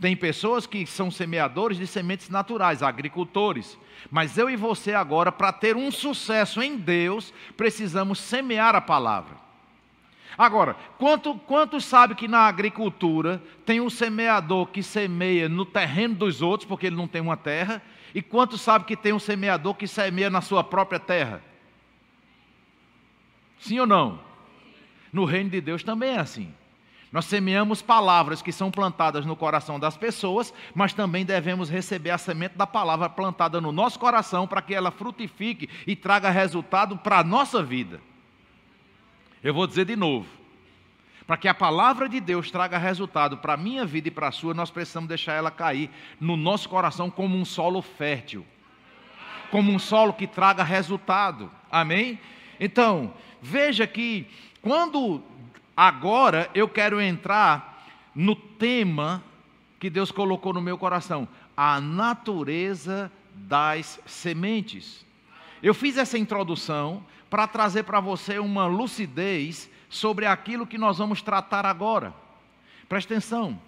[0.00, 3.78] Tem pessoas que são semeadores de sementes naturais, agricultores.
[4.10, 9.36] Mas eu e você agora, para ter um sucesso em Deus, precisamos semear a palavra.
[10.36, 16.42] Agora, quanto, quantos sabe que na agricultura tem um semeador que semeia no terreno dos
[16.42, 17.80] outros, porque ele não tem uma terra,
[18.14, 21.42] e quantos sabe que tem um semeador que semeia na sua própria terra?
[23.58, 24.20] Sim ou não?
[25.12, 26.54] No reino de Deus também é assim.
[27.10, 32.18] Nós semeamos palavras que são plantadas no coração das pessoas, mas também devemos receber a
[32.18, 37.20] semente da palavra plantada no nosso coração para que ela frutifique e traga resultado para
[37.20, 38.00] a nossa vida.
[39.42, 40.26] Eu vou dizer de novo.
[41.26, 44.32] Para que a palavra de Deus traga resultado para a minha vida e para a
[44.32, 48.44] sua, nós precisamos deixar ela cair no nosso coração como um solo fértil,
[49.50, 51.50] como um solo que traga resultado.
[51.70, 52.18] Amém?
[52.60, 54.26] Então, veja que
[54.60, 55.22] quando
[55.74, 59.24] agora eu quero entrar no tema
[59.80, 65.04] que Deus colocou no meu coração, a natureza das sementes.
[65.62, 71.22] Eu fiz essa introdução para trazer para você uma lucidez sobre aquilo que nós vamos
[71.22, 72.12] tratar agora.
[72.88, 73.60] Preste atenção.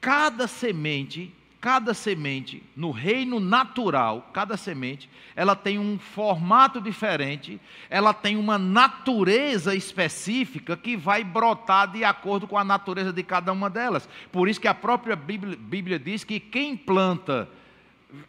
[0.00, 8.14] Cada semente cada semente, no reino natural, cada semente, ela tem um formato diferente, ela
[8.14, 13.68] tem uma natureza específica que vai brotar de acordo com a natureza de cada uma
[13.68, 14.08] delas.
[14.32, 17.46] Por isso que a própria Bíblia, Bíblia diz que quem planta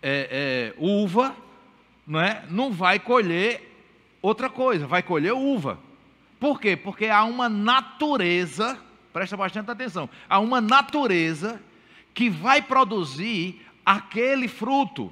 [0.02, 1.34] é, é, uva,
[2.06, 3.82] não, é, não vai colher
[4.22, 5.80] outra coisa, vai colher uva.
[6.42, 6.76] Por quê?
[6.76, 8.80] Porque há uma natureza,
[9.14, 11.62] presta bastante atenção, há uma natureza
[12.16, 15.12] que vai produzir aquele fruto.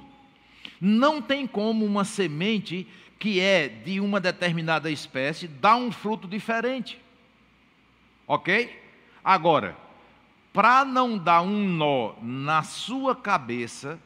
[0.80, 2.84] Não tem como uma semente
[3.16, 7.00] que é de uma determinada espécie dar um fruto diferente.
[8.26, 8.82] Ok?
[9.22, 9.76] Agora,
[10.52, 14.00] para não dar um nó na sua cabeça,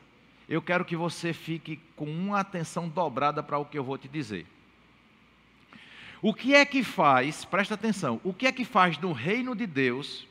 [0.47, 4.09] eu quero que você fique com uma atenção dobrada para o que eu vou te
[4.09, 4.47] dizer.
[6.27, 9.67] O que é que faz, presta atenção, o que é que faz no reino de
[9.67, 10.27] Deus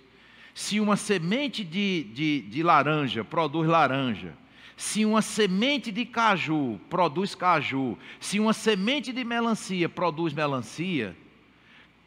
[0.52, 4.34] se uma semente de, de, de laranja produz laranja,
[4.76, 11.16] se uma semente de caju produz caju, se uma semente de melancia produz melancia,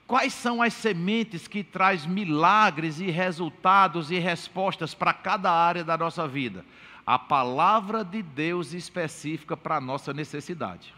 [0.04, 5.96] quais são as sementes que traz milagres e resultados e respostas para cada área da
[5.96, 6.64] nossa vida?
[7.06, 10.92] A palavra de Deus específica para a nossa necessidade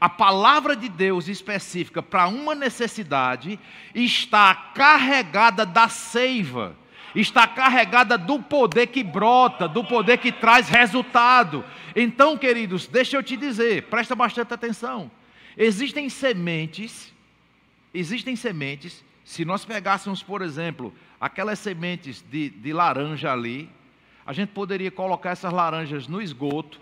[0.00, 3.58] a palavra de Deus específica para uma necessidade
[3.94, 6.76] está carregada da seiva,
[7.14, 11.64] está carregada do poder que brota, do poder que traz resultado.
[11.94, 15.10] Então, queridos, deixa eu te dizer, presta bastante atenção.
[15.56, 17.12] Existem sementes,
[17.92, 23.70] existem sementes, se nós pegássemos, por exemplo, aquelas sementes de, de laranja ali,
[24.24, 26.80] a gente poderia colocar essas laranjas no esgoto,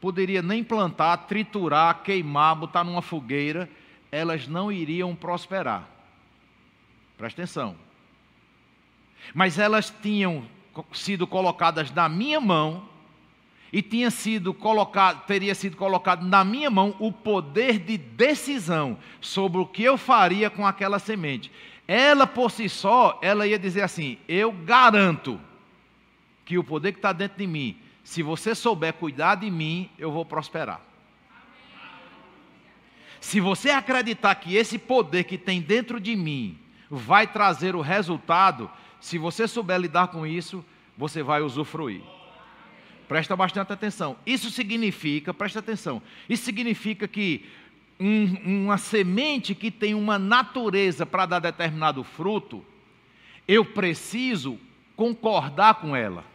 [0.00, 3.68] poderia nem plantar, triturar, queimar, botar numa fogueira,
[4.10, 5.88] elas não iriam prosperar.
[7.18, 7.76] Presta atenção.
[9.34, 10.44] Mas elas tinham
[10.92, 12.88] sido colocadas na minha mão
[13.72, 19.60] e tinha sido colocado, teria sido colocado na minha mão o poder de decisão sobre
[19.60, 21.52] o que eu faria com aquela semente.
[21.86, 25.38] Ela por si só, ela ia dizer assim: eu garanto
[26.44, 27.76] que o poder que está dentro de mim
[28.10, 30.80] se você souber cuidar de mim, eu vou prosperar.
[33.20, 36.58] Se você acreditar que esse poder que tem dentro de mim
[36.90, 38.68] vai trazer o resultado,
[39.00, 40.64] se você souber lidar com isso,
[40.98, 42.02] você vai usufruir.
[43.06, 44.16] Presta bastante atenção.
[44.26, 47.48] Isso significa, presta atenção, isso significa que
[48.00, 52.66] um, uma semente que tem uma natureza para dar determinado fruto,
[53.46, 54.58] eu preciso
[54.96, 56.28] concordar com ela.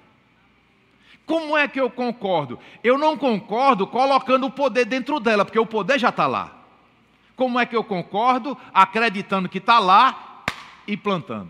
[1.25, 2.59] Como é que eu concordo?
[2.83, 6.51] Eu não concordo colocando o poder dentro dela, porque o poder já está lá.
[7.35, 8.57] Como é que eu concordo?
[8.73, 10.43] Acreditando que está lá
[10.87, 11.49] e plantando.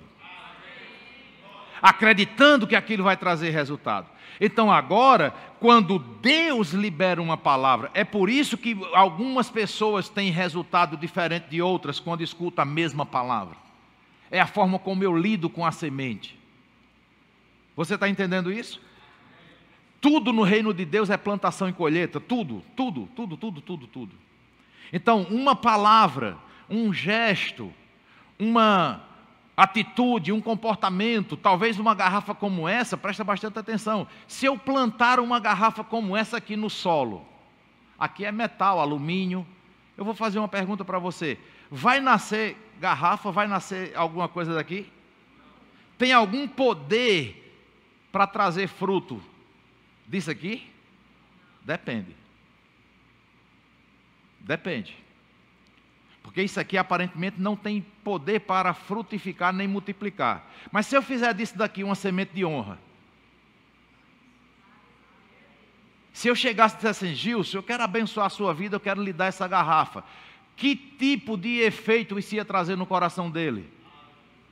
[1.81, 4.07] Acreditando que aquilo vai trazer resultado.
[4.39, 10.97] Então, agora, quando Deus libera uma palavra, é por isso que algumas pessoas têm resultado
[10.97, 13.57] diferente de outras quando escutam a mesma palavra.
[14.31, 16.37] É a forma como eu lido com a semente.
[17.75, 18.81] Você está entendendo isso?
[20.05, 24.15] Tudo no reino de Deus é plantação e colheita, tudo, tudo, tudo, tudo, tudo, tudo.
[24.93, 26.37] Então, uma palavra,
[26.69, 27.73] um gesto,
[28.37, 29.01] uma
[29.57, 34.07] atitude, um comportamento, talvez uma garrafa como essa, presta bastante atenção.
[34.27, 37.25] Se eu plantar uma garrafa como essa aqui no solo,
[37.97, 39.43] aqui é metal, alumínio,
[39.97, 41.35] eu vou fazer uma pergunta para você:
[41.71, 44.87] vai nascer garrafa, vai nascer alguma coisa daqui?
[45.97, 47.41] Tem algum poder
[48.11, 49.19] para trazer fruto
[50.07, 50.69] disso aqui?
[51.63, 52.15] Depende.
[54.39, 54.95] Depende.
[56.21, 60.51] Porque isso aqui aparentemente não tem poder para frutificar nem multiplicar.
[60.71, 62.79] Mas se eu fizer disso daqui uma semente de honra,
[66.11, 69.03] se eu chegasse e dissesse assim, Gilson, eu quero abençoar a sua vida, eu quero
[69.03, 70.03] lhe dar essa garrafa.
[70.55, 73.69] Que tipo de efeito isso ia trazer no coração dele?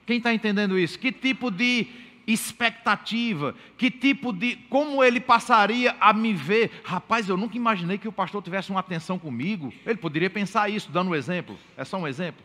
[0.06, 1.00] Quem está entendendo isso?
[1.00, 1.88] Que tipo de
[2.26, 4.56] expectativa, que tipo de.
[4.70, 6.72] como ele passaria a me ver.
[6.84, 9.74] Rapaz, eu nunca imaginei que o pastor tivesse uma atenção comigo.
[9.86, 11.58] Ele poderia pensar isso, dando um exemplo.
[11.76, 12.44] É só um exemplo.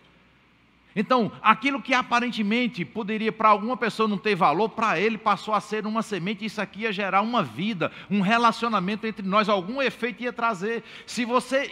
[0.97, 5.61] Então, aquilo que aparentemente poderia para alguma pessoa não ter valor, para ele passou a
[5.61, 10.23] ser uma semente, isso aqui ia gerar uma vida, um relacionamento entre nós, algum efeito
[10.25, 10.83] ia trazer.
[11.07, 11.69] Se você.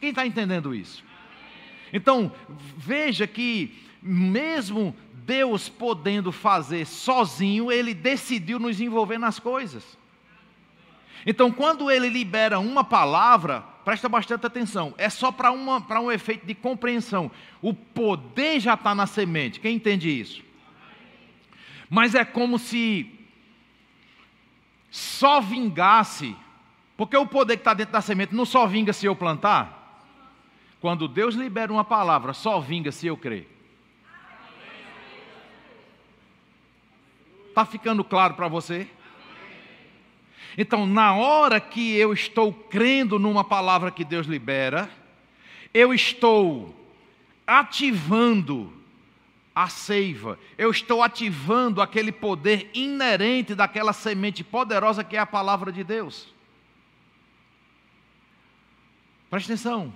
[0.00, 1.02] Quem está entendendo isso?
[1.92, 2.30] Então,
[2.76, 9.96] veja que, mesmo Deus podendo fazer sozinho, ele decidiu nos envolver nas coisas.
[11.26, 16.54] Então, quando ele libera uma palavra, presta bastante atenção, é só para um efeito de
[16.54, 17.30] compreensão.
[17.62, 20.42] O poder já está na semente, quem entende isso?
[21.88, 23.10] Mas é como se
[24.90, 26.36] só vingasse,
[26.96, 30.02] porque o poder que está dentro da semente não só vinga se eu plantar.
[30.80, 33.53] Quando Deus libera uma palavra, só vinga se eu crer.
[37.54, 38.88] Está ficando claro para você?
[40.58, 44.90] Então, na hora que eu estou crendo numa palavra que Deus libera,
[45.72, 46.74] eu estou
[47.46, 48.72] ativando
[49.54, 55.70] a seiva, eu estou ativando aquele poder inerente daquela semente poderosa que é a palavra
[55.70, 56.34] de Deus.
[59.30, 59.94] Preste atenção.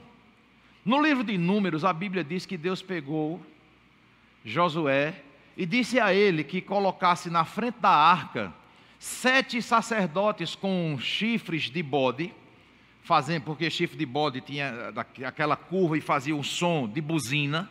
[0.84, 3.44] No livro de Números, a Bíblia diz que Deus pegou
[4.44, 5.24] Josué
[5.58, 8.54] e disse a ele que colocasse na frente da arca
[8.96, 12.32] sete sacerdotes com chifres de bode,
[13.02, 14.94] fazendo, porque chifre de bode tinha
[15.26, 17.68] aquela curva e fazia um som de buzina.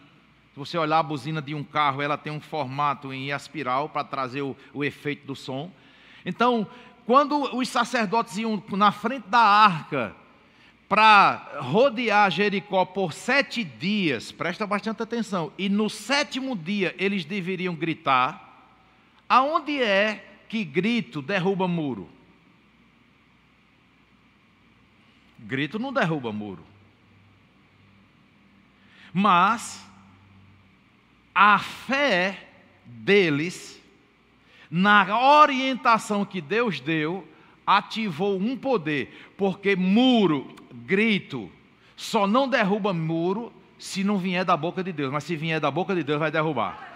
[0.54, 4.04] Se você olhar a buzina de um carro, ela tem um formato em espiral para
[4.04, 5.71] trazer o, o efeito do som.
[6.26, 6.67] Então,
[7.06, 10.13] quando os sacerdotes iam na frente da arca
[10.88, 17.76] para rodear Jericó por sete dias, presta bastante atenção, e no sétimo dia eles deveriam
[17.76, 18.71] gritar:
[19.28, 22.10] aonde é que grito derruba muro?
[25.39, 26.65] Grito não derruba muro.
[29.13, 29.86] Mas
[31.34, 32.47] a fé
[32.86, 33.82] deles,
[34.71, 37.28] na orientação que Deus deu,
[37.65, 41.52] ativou um poder, porque muro, grito,
[41.96, 45.70] só não derruba muro se não vier da boca de Deus, mas se vier da
[45.70, 46.88] boca de Deus, vai derrubar.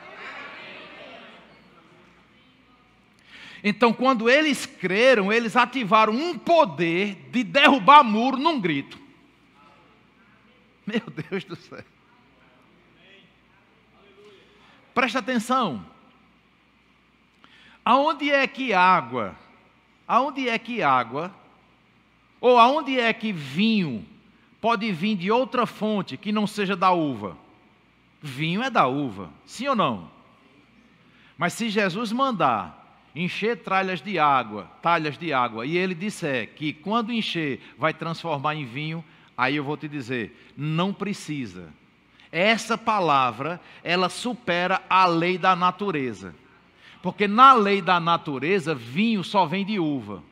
[3.63, 8.99] Então, quando eles creram, eles ativaram um poder de derrubar muro num grito.
[10.85, 11.83] Meu Deus do céu.
[14.93, 15.85] Presta atenção.
[17.85, 19.35] Aonde é que água?
[20.07, 21.33] Aonde é que água?
[22.41, 24.03] Ou aonde é que vinho
[24.59, 27.37] pode vir de outra fonte que não seja da uva?
[28.19, 30.09] Vinho é da uva, sim ou não?
[31.37, 36.73] Mas se Jesus mandar encher tralhas de água, talhas de água, e ele disser que
[36.73, 39.03] quando encher vai transformar em vinho,
[39.37, 41.69] aí eu vou te dizer, não precisa.
[42.31, 46.33] Essa palavra, ela supera a lei da natureza.
[47.01, 50.23] Porque na lei da natureza, vinho só vem de uva.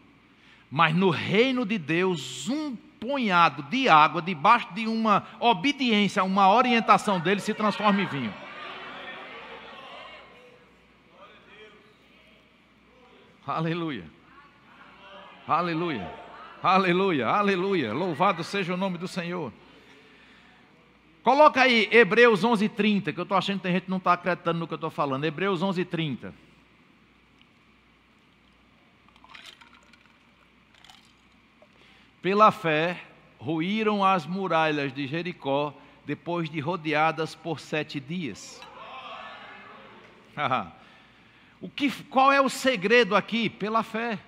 [0.69, 7.19] Mas no reino de Deus, um punhado de água, debaixo de uma obediência, uma orientação
[7.19, 8.33] dele, se transforma em vinho.
[13.47, 14.03] Aleluia.
[15.47, 16.13] Aleluia.
[16.61, 17.27] Aleluia.
[17.27, 17.93] Aleluia.
[17.93, 19.51] Louvado seja o nome do Senhor.
[21.23, 24.59] Coloca aí Hebreus 11:30, que eu estou achando que tem gente que não está acreditando
[24.59, 25.25] no que eu estou falando.
[25.25, 26.33] Hebreus 11:30.
[32.21, 33.01] Pela fé,
[33.37, 35.73] ruíram as muralhas de Jericó
[36.05, 38.61] depois de rodeadas por sete dias.
[41.61, 43.49] o que, qual é o segredo aqui?
[43.49, 44.19] Pela fé.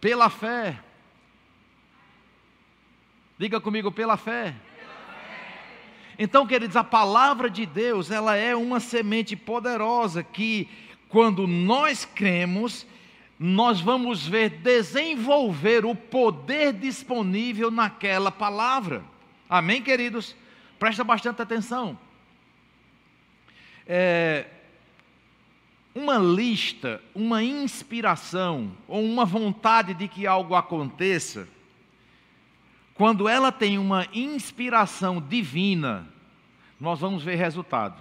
[0.00, 0.78] Pela fé.
[3.38, 4.54] Diga comigo, pela fé.
[6.18, 10.68] Então, queridos, a palavra de Deus, ela é uma semente poderosa que,
[11.08, 12.86] quando nós cremos,
[13.46, 19.04] nós vamos ver desenvolver o poder disponível naquela palavra.
[19.46, 20.34] Amém, queridos?
[20.78, 21.98] Presta bastante atenção.
[23.86, 24.46] É,
[25.94, 31.46] uma lista, uma inspiração ou uma vontade de que algo aconteça,
[32.94, 36.08] quando ela tem uma inspiração divina,
[36.80, 38.00] nós vamos ver resultado.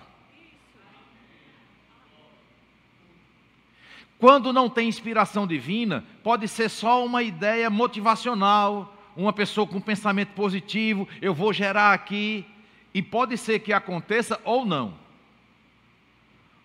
[4.23, 10.29] Quando não tem inspiração divina, pode ser só uma ideia motivacional, uma pessoa com pensamento
[10.29, 12.45] positivo, eu vou gerar aqui,
[12.93, 14.93] e pode ser que aconteça ou não.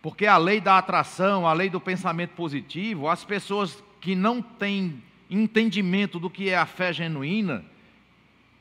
[0.00, 5.02] Porque a lei da atração, a lei do pensamento positivo, as pessoas que não têm
[5.28, 7.64] entendimento do que é a fé genuína,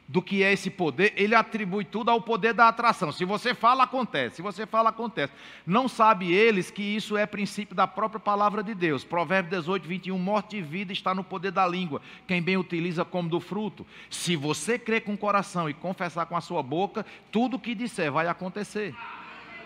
[0.07, 3.11] do que é esse poder, ele atribui tudo ao poder da atração.
[3.11, 4.37] Se você fala, acontece.
[4.37, 5.33] Se você fala, acontece.
[5.65, 9.03] Não sabe eles que isso é princípio da própria palavra de Deus.
[9.03, 10.17] Provérbio 18, 21.
[10.17, 12.01] Morte e vida está no poder da língua.
[12.25, 13.85] Quem bem utiliza como do fruto.
[14.09, 17.75] Se você crer com o coração e confessar com a sua boca, tudo o que
[17.75, 18.95] disser vai acontecer.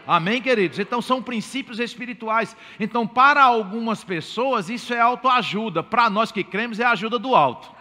[0.07, 0.79] Amém, queridos?
[0.79, 2.57] Então são princípios espirituais.
[2.79, 5.83] Então, para algumas pessoas, isso é autoajuda.
[5.83, 7.80] Para nós que cremos, é ajuda do alto.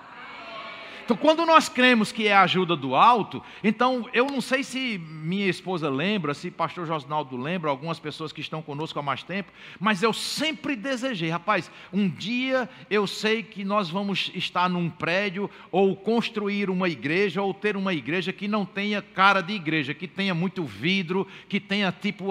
[1.11, 4.96] Então, quando nós cremos que é a ajuda do alto, então eu não sei se
[4.96, 9.50] minha esposa lembra, se pastor Josnaldo lembra, algumas pessoas que estão conosco há mais tempo,
[9.80, 15.50] mas eu sempre desejei, rapaz, um dia eu sei que nós vamos estar num prédio
[15.72, 20.06] ou construir uma igreja ou ter uma igreja que não tenha cara de igreja, que
[20.06, 22.26] tenha muito vidro, que tenha tipo,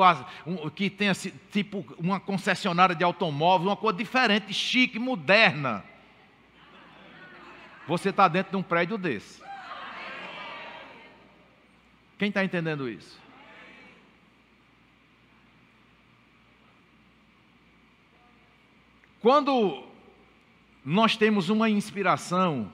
[0.73, 1.11] que tenha
[1.51, 5.83] tipo uma concessionária de automóvel, uma coisa diferente, chique, moderna
[7.89, 9.41] você está dentro de um prédio desse.
[12.19, 13.19] Quem está entendendo isso?
[19.19, 19.87] Quando
[20.85, 22.71] nós temos uma inspiração,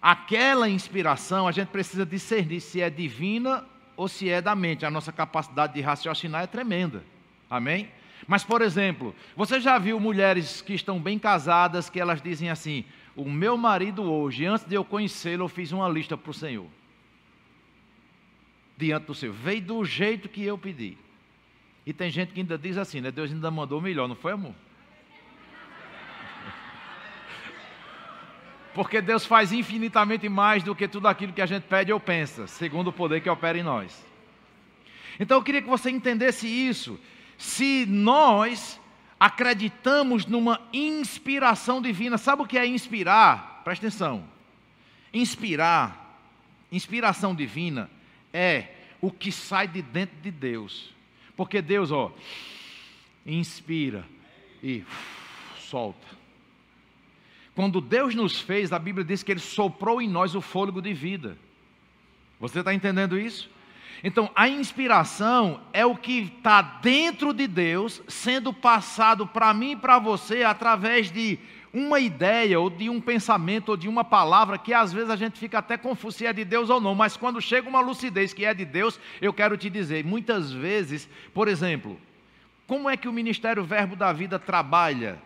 [0.00, 3.66] aquela inspiração a gente precisa discernir se é divina
[3.96, 4.86] ou se é da mente.
[4.86, 7.02] A nossa capacidade de raciocinar é tremenda.
[7.50, 7.90] Amém?
[8.26, 12.84] Mas, por exemplo, você já viu mulheres que estão bem casadas que elas dizem assim:
[13.16, 16.66] o meu marido hoje, antes de eu conhecê-lo, eu fiz uma lista para o Senhor.
[18.76, 19.34] Diante do Senhor.
[19.34, 20.96] Veio do jeito que eu pedi.
[21.84, 23.10] E tem gente que ainda diz assim, né?
[23.10, 24.54] Deus ainda mandou melhor, não foi, amor?
[28.72, 32.46] Porque Deus faz infinitamente mais do que tudo aquilo que a gente pede ou pensa,
[32.46, 34.06] segundo o poder que opera em nós.
[35.18, 37.00] Então eu queria que você entendesse isso.
[37.42, 38.80] Se nós
[39.22, 42.16] acreditamos numa inspiração divina.
[42.18, 43.62] Sabe o que é inspirar?
[43.64, 44.24] Presta atenção.
[45.12, 46.20] Inspirar,
[46.72, 47.90] inspiração divina,
[48.32, 48.68] é
[49.00, 50.92] o que sai de dentro de Deus.
[51.36, 52.12] Porque Deus, ó,
[53.24, 54.04] inspira
[54.60, 54.84] e
[55.56, 56.08] solta.
[57.54, 60.92] Quando Deus nos fez, a Bíblia diz que Ele soprou em nós o fôlego de
[60.92, 61.36] vida.
[62.40, 63.48] Você está entendendo isso?
[64.04, 69.76] Então, a inspiração é o que está dentro de Deus, sendo passado para mim e
[69.76, 71.38] para você através de
[71.72, 75.38] uma ideia, ou de um pensamento, ou de uma palavra, que às vezes a gente
[75.38, 78.44] fica até confuso se é de Deus ou não, mas quando chega uma lucidez que
[78.44, 81.98] é de Deus, eu quero te dizer, muitas vezes, por exemplo,
[82.66, 85.18] como é que o Ministério Verbo da Vida trabalha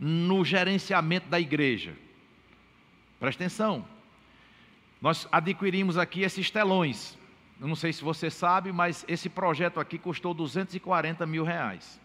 [0.00, 1.94] no gerenciamento da igreja?
[3.20, 3.84] Presta atenção.
[5.00, 7.16] Nós adquirimos aqui esses telões.
[7.62, 12.00] Eu não sei se você sabe, mas esse projeto aqui custou 240 mil reais.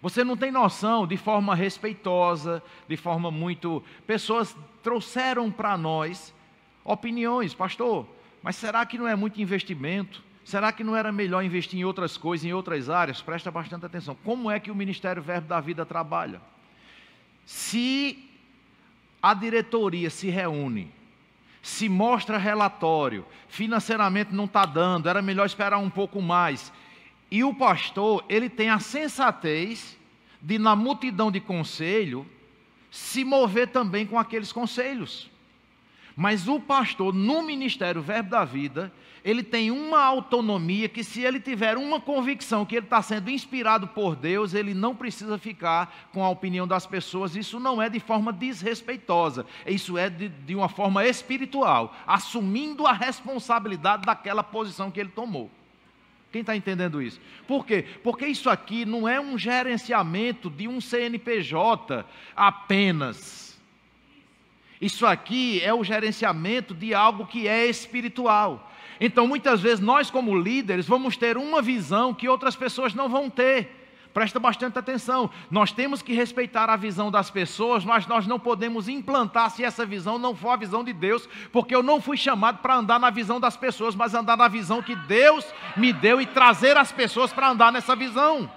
[0.00, 3.82] Você não tem noção, de forma respeitosa, de forma muito.
[4.06, 6.32] Pessoas trouxeram para nós
[6.84, 8.06] opiniões, pastor,
[8.40, 10.22] mas será que não é muito investimento?
[10.44, 13.20] Será que não era melhor investir em outras coisas, em outras áreas?
[13.20, 14.16] Presta bastante atenção.
[14.22, 16.40] Como é que o Ministério Verbo da Vida trabalha?
[17.44, 18.30] Se
[19.20, 20.92] a diretoria se reúne
[21.64, 26.70] se mostra relatório, financeiramente não está dando, era melhor esperar um pouco mais.
[27.30, 29.98] E o pastor, ele tem a sensatez
[30.42, 32.26] de, na multidão de conselho,
[32.90, 35.30] se mover também com aqueles conselhos.
[36.16, 38.92] Mas o pastor, no ministério Verbo da Vida,
[39.24, 43.88] ele tem uma autonomia que, se ele tiver uma convicção que ele está sendo inspirado
[43.88, 47.34] por Deus, ele não precisa ficar com a opinião das pessoas.
[47.34, 52.92] Isso não é de forma desrespeitosa, isso é de, de uma forma espiritual, assumindo a
[52.92, 55.50] responsabilidade daquela posição que ele tomou.
[56.30, 57.20] Quem está entendendo isso?
[57.46, 57.84] Por quê?
[58.02, 62.04] Porque isso aqui não é um gerenciamento de um CNPJ
[62.36, 63.43] apenas.
[64.84, 68.70] Isso aqui é o gerenciamento de algo que é espiritual.
[69.00, 73.30] Então, muitas vezes, nós, como líderes, vamos ter uma visão que outras pessoas não vão
[73.30, 73.80] ter.
[74.12, 75.30] Presta bastante atenção.
[75.50, 79.86] Nós temos que respeitar a visão das pessoas, mas nós não podemos implantar se essa
[79.86, 83.08] visão não for a visão de Deus, porque eu não fui chamado para andar na
[83.08, 85.46] visão das pessoas, mas andar na visão que Deus
[85.78, 88.50] me deu e trazer as pessoas para andar nessa visão.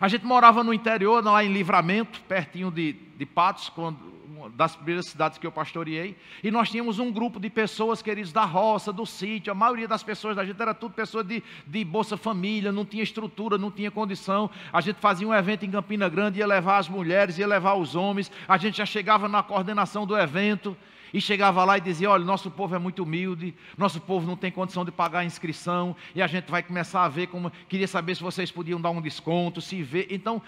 [0.00, 4.13] A gente morava no interior, lá em Livramento, pertinho de, de Patos, quando,
[4.50, 8.44] das primeiras cidades que eu pastoreei, e nós tínhamos um grupo de pessoas, queridos, da
[8.44, 12.16] roça, do sítio, a maioria das pessoas da gente era tudo pessoas de, de Bolsa
[12.16, 14.50] Família, não tinha estrutura, não tinha condição.
[14.72, 17.94] A gente fazia um evento em Campina Grande, ia levar as mulheres, ia levar os
[17.94, 20.76] homens, a gente já chegava na coordenação do evento.
[21.14, 24.50] e chegava lá e dizia: Olha, nosso povo é muito humilde, nosso povo não tem
[24.50, 27.52] condição de pagar a inscrição, e a gente vai começar a ver como.
[27.68, 30.08] Queria saber se vocês podiam dar um desconto, se ver.
[30.10, 30.42] Então,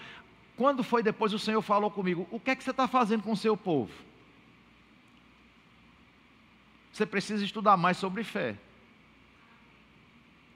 [0.57, 3.31] quando foi depois, o Senhor falou comigo: O que é que você está fazendo com
[3.31, 3.93] o seu povo?
[6.91, 8.57] Você precisa estudar mais sobre fé.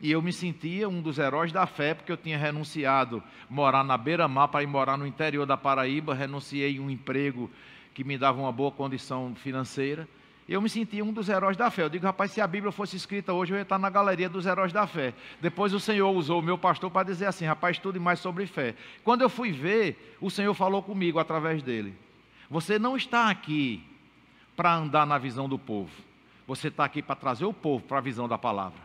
[0.02, 3.96] E eu me sentia um dos heróis da fé, porque eu tinha renunciado morar na
[3.96, 7.52] beira-mar para ir morar no interior da Paraíba, renunciei um emprego
[7.94, 10.08] que me dava uma boa condição financeira.
[10.52, 11.84] Eu me sentia um dos heróis da fé.
[11.84, 14.46] Eu digo, rapaz, se a Bíblia fosse escrita hoje, eu ia estar na galeria dos
[14.46, 15.14] heróis da fé.
[15.40, 18.76] Depois o Senhor usou o meu pastor para dizer assim, rapaz, estude mais sobre fé.
[19.02, 21.96] Quando eu fui ver, o Senhor falou comigo através dele.
[22.50, 23.82] Você não está aqui
[24.54, 25.90] para andar na visão do povo.
[26.46, 28.82] Você está aqui para trazer o povo para a visão da palavra.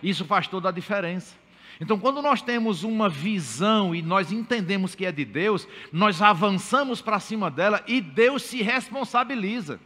[0.00, 1.34] Isso faz toda a diferença.
[1.80, 7.02] Então, quando nós temos uma visão e nós entendemos que é de Deus, nós avançamos
[7.02, 9.80] para cima dela e Deus se responsabiliza.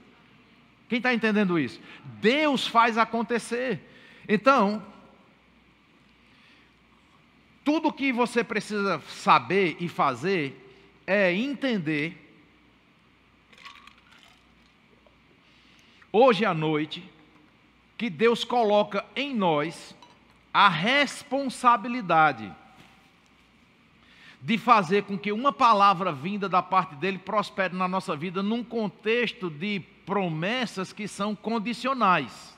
[0.93, 1.81] Quem está entendendo isso?
[2.21, 3.81] Deus faz acontecer.
[4.29, 4.85] Então,
[7.65, 10.55] tudo que você precisa saber e fazer
[11.07, 12.37] é entender.
[16.13, 17.11] Hoje à noite,
[17.97, 19.97] que Deus coloca em nós
[20.53, 22.55] a responsabilidade
[24.43, 28.63] de fazer com que uma palavra vinda da parte dele prospere na nossa vida num
[28.63, 32.57] contexto de promessas que são condicionais.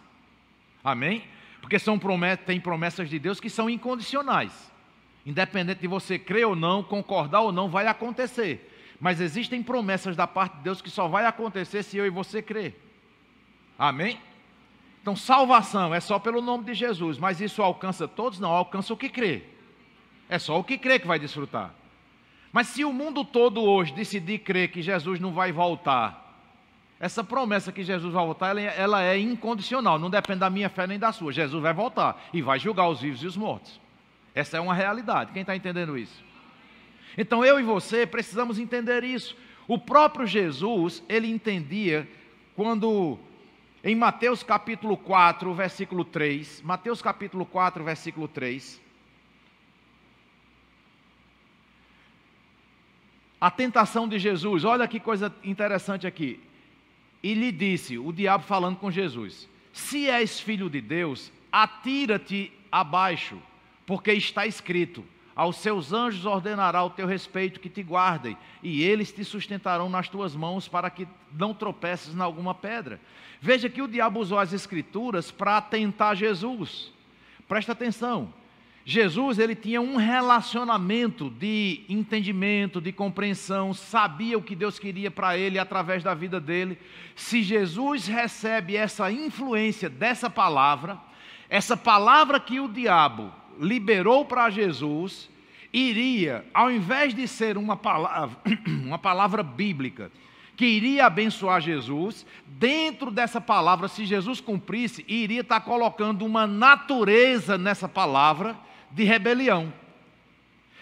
[0.82, 1.24] Amém?
[1.60, 4.72] Porque são promessas, tem promessas de Deus que são incondicionais.
[5.24, 8.70] Independente de você crer ou não, concordar ou não, vai acontecer.
[9.00, 12.42] Mas existem promessas da parte de Deus que só vai acontecer se eu e você
[12.42, 12.80] crer.
[13.78, 14.20] Amém?
[15.00, 18.38] Então, salvação é só pelo nome de Jesus, mas isso alcança todos?
[18.38, 19.42] Não, alcança o que crê.
[20.28, 21.74] É só o que crê que vai desfrutar.
[22.52, 26.23] Mas se o mundo todo hoje decidir crer que Jesus não vai voltar,
[27.04, 30.86] essa promessa que Jesus vai voltar, ela, ela é incondicional, não depende da minha fé
[30.86, 31.34] nem da sua.
[31.34, 33.78] Jesus vai voltar e vai julgar os vivos e os mortos.
[34.34, 35.30] Essa é uma realidade.
[35.30, 36.24] Quem está entendendo isso?
[37.18, 39.36] Então eu e você precisamos entender isso.
[39.68, 42.08] O próprio Jesus, ele entendia
[42.56, 43.18] quando
[43.84, 46.62] em Mateus capítulo 4, versículo 3.
[46.62, 48.80] Mateus capítulo 4, versículo 3.
[53.38, 56.40] A tentação de Jesus, olha que coisa interessante aqui.
[57.24, 63.38] E lhe disse, o diabo falando com Jesus: Se és filho de Deus, atira-te abaixo,
[63.86, 65.02] porque está escrito:
[65.34, 70.06] aos seus anjos ordenará o teu respeito que te guardem, e eles te sustentarão nas
[70.06, 73.00] tuas mãos para que não tropeces em alguma pedra.
[73.40, 76.92] Veja que o diabo usou as escrituras para tentar Jesus.
[77.48, 78.34] Presta atenção.
[78.86, 85.38] Jesus, ele tinha um relacionamento de entendimento, de compreensão, sabia o que Deus queria para
[85.38, 86.78] ele através da vida dele.
[87.16, 91.00] Se Jesus recebe essa influência dessa palavra,
[91.48, 95.30] essa palavra que o diabo liberou para Jesus
[95.72, 98.36] iria, ao invés de ser uma palavra,
[98.68, 100.12] uma palavra bíblica,
[100.56, 107.56] que iria abençoar Jesus, dentro dessa palavra, se Jesus cumprisse, iria estar colocando uma natureza
[107.56, 108.54] nessa palavra
[108.94, 109.72] de rebelião,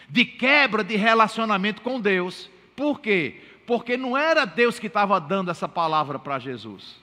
[0.09, 2.51] de quebra de relacionamento com Deus.
[2.77, 3.41] Por quê?
[3.67, 7.01] Porque não era Deus que estava dando essa palavra para Jesus,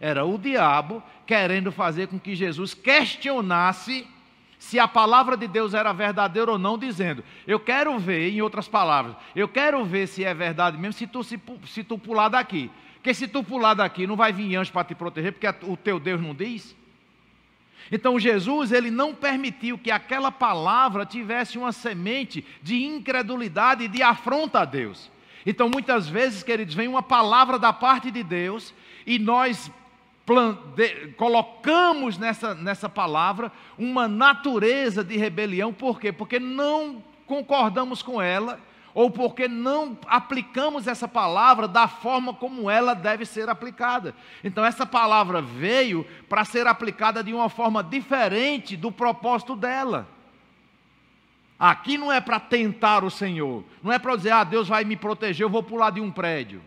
[0.00, 4.06] era o diabo querendo fazer com que Jesus questionasse
[4.58, 8.68] se a palavra de Deus era verdadeira ou não, dizendo: Eu quero ver, em outras
[8.68, 12.70] palavras, eu quero ver se é verdade mesmo, se tu, se, se tu pular daqui.
[12.94, 15.98] Porque se tu pular daqui, não vai vir anjo para te proteger, porque o teu
[15.98, 16.76] Deus não diz.
[17.92, 24.02] Então Jesus, ele não permitiu que aquela palavra tivesse uma semente de incredulidade e de
[24.02, 25.10] afronta a Deus.
[25.44, 28.72] Então muitas vezes, queridos, vem uma palavra da parte de Deus
[29.06, 29.70] e nós
[31.18, 36.10] colocamos nessa, nessa palavra uma natureza de rebelião, por quê?
[36.10, 38.58] Porque não concordamos com ela,
[38.94, 44.14] ou porque não aplicamos essa palavra da forma como ela deve ser aplicada.
[44.44, 50.06] Então, essa palavra veio para ser aplicada de uma forma diferente do propósito dela.
[51.58, 54.96] Aqui não é para tentar o Senhor, não é para dizer, ah, Deus vai me
[54.96, 56.60] proteger, eu vou pular de um prédio.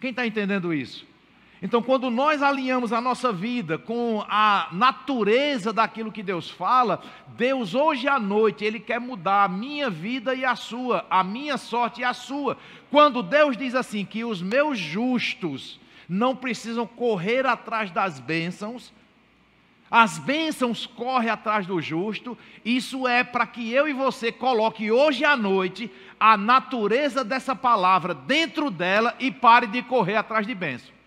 [0.00, 1.06] Quem está entendendo isso?
[1.62, 7.02] Então, quando nós alinhamos a nossa vida com a natureza daquilo que Deus fala,
[7.36, 11.58] Deus hoje à noite, Ele quer mudar a minha vida e a sua, a minha
[11.58, 12.56] sorte e a sua.
[12.90, 18.90] Quando Deus diz assim, que os meus justos não precisam correr atrás das bênçãos,
[19.90, 25.24] as bênçãos correm atrás do justo, isso é para que eu e você coloque hoje
[25.26, 30.99] à noite a natureza dessa palavra dentro dela e pare de correr atrás de bênçãos.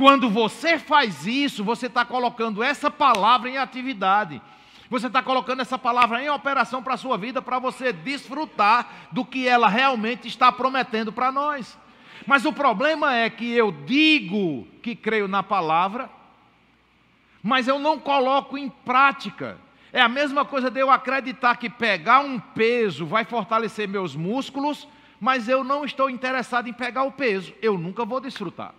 [0.00, 4.40] Quando você faz isso, você está colocando essa palavra em atividade.
[4.88, 9.26] Você está colocando essa palavra em operação para a sua vida, para você desfrutar do
[9.26, 11.78] que ela realmente está prometendo para nós.
[12.26, 16.08] Mas o problema é que eu digo que creio na palavra,
[17.42, 19.58] mas eu não coloco em prática.
[19.92, 24.88] É a mesma coisa de eu acreditar que pegar um peso vai fortalecer meus músculos,
[25.20, 28.72] mas eu não estou interessado em pegar o peso, eu nunca vou desfrutar.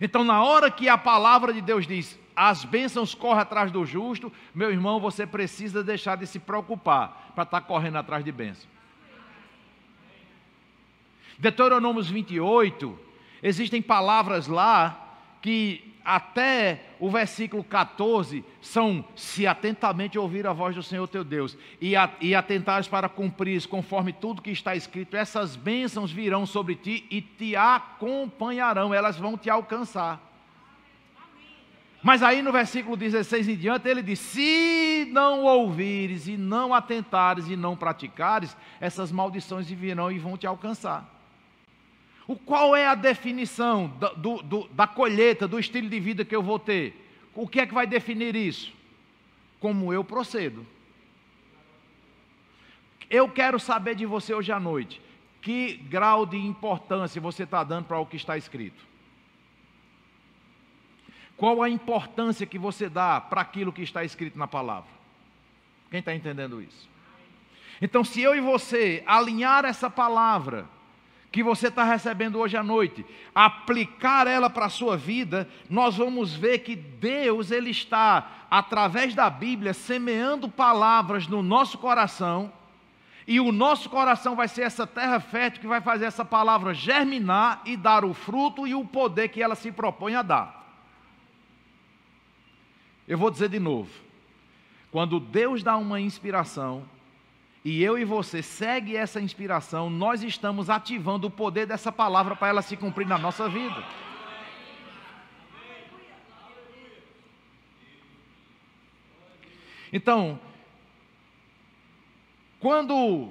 [0.00, 4.32] Então, na hora que a palavra de Deus diz, as bênçãos correm atrás do justo,
[4.54, 8.68] meu irmão, você precisa deixar de se preocupar para estar correndo atrás de bênçãos.
[11.38, 12.98] Deuteronômios 28,
[13.42, 20.82] existem palavras lá que até o versículo 14 são: se atentamente ouvir a voz do
[20.82, 25.56] Senhor teu Deus e, a, e atentares para cumprir conforme tudo que está escrito, essas
[25.56, 30.28] bênçãos virão sobre ti e te acompanharão, elas vão te alcançar.
[32.02, 37.48] Mas aí no versículo 16 em diante ele diz: Se não ouvires e não atentares
[37.48, 41.17] e não praticares, essas maldições virão e vão te alcançar.
[42.28, 46.36] O qual é a definição da, do, do, da colheita, do estilo de vida que
[46.36, 46.94] eu vou ter?
[47.34, 48.70] O que é que vai definir isso?
[49.58, 50.66] Como eu procedo.
[53.08, 55.00] Eu quero saber de você hoje à noite,
[55.40, 58.86] que grau de importância você está dando para o que está escrito?
[61.34, 64.90] Qual a importância que você dá para aquilo que está escrito na palavra?
[65.90, 66.90] Quem está entendendo isso?
[67.80, 70.68] Então, se eu e você alinhar essa palavra,
[71.30, 73.04] que você está recebendo hoje à noite,
[73.34, 79.28] aplicar ela para a sua vida, nós vamos ver que Deus ele está através da
[79.28, 82.52] Bíblia semeando palavras no nosso coração,
[83.26, 87.60] e o nosso coração vai ser essa terra fértil que vai fazer essa palavra germinar
[87.66, 90.66] e dar o fruto e o poder que ela se propõe a dar.
[93.06, 93.90] Eu vou dizer de novo.
[94.90, 96.84] Quando Deus dá uma inspiração,
[97.68, 102.48] e eu e você segue essa inspiração, nós estamos ativando o poder dessa palavra para
[102.48, 103.84] ela se cumprir na nossa vida.
[109.92, 110.40] Então,
[112.58, 113.28] quando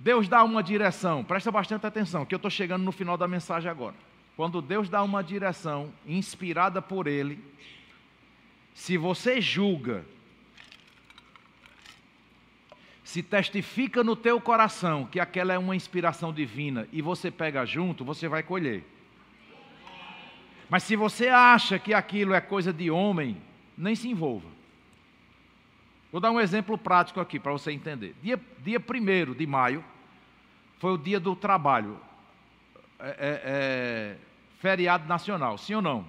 [0.00, 3.70] Deus dá uma direção, presta bastante atenção, que eu estou chegando no final da mensagem
[3.70, 3.94] agora.
[4.38, 7.38] Quando Deus dá uma direção inspirada por Ele,
[8.72, 10.02] se você julga
[13.08, 18.04] se testifica no teu coração que aquela é uma inspiração divina e você pega junto,
[18.04, 18.84] você vai colher.
[20.68, 23.40] Mas se você acha que aquilo é coisa de homem,
[23.78, 24.50] nem se envolva.
[26.12, 28.14] Vou dar um exemplo prático aqui para você entender.
[28.22, 29.82] Dia, dia 1 de maio
[30.78, 31.98] foi o dia do trabalho,
[32.98, 34.16] é, é, é,
[34.58, 36.04] feriado nacional, sim ou não?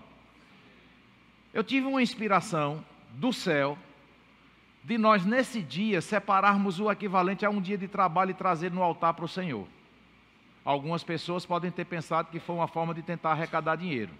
[1.54, 3.78] Eu tive uma inspiração do céu
[4.84, 8.82] de nós, nesse dia, separarmos o equivalente a um dia de trabalho e trazer no
[8.82, 9.67] altar para o Senhor.
[10.63, 14.11] Algumas pessoas podem ter pensado que foi uma forma de tentar arrecadar dinheiro.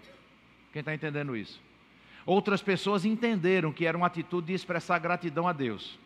[0.72, 1.60] Quem está entendendo isso?
[2.26, 5.98] Outras pessoas entenderam que era uma atitude de expressar gratidão a Deus.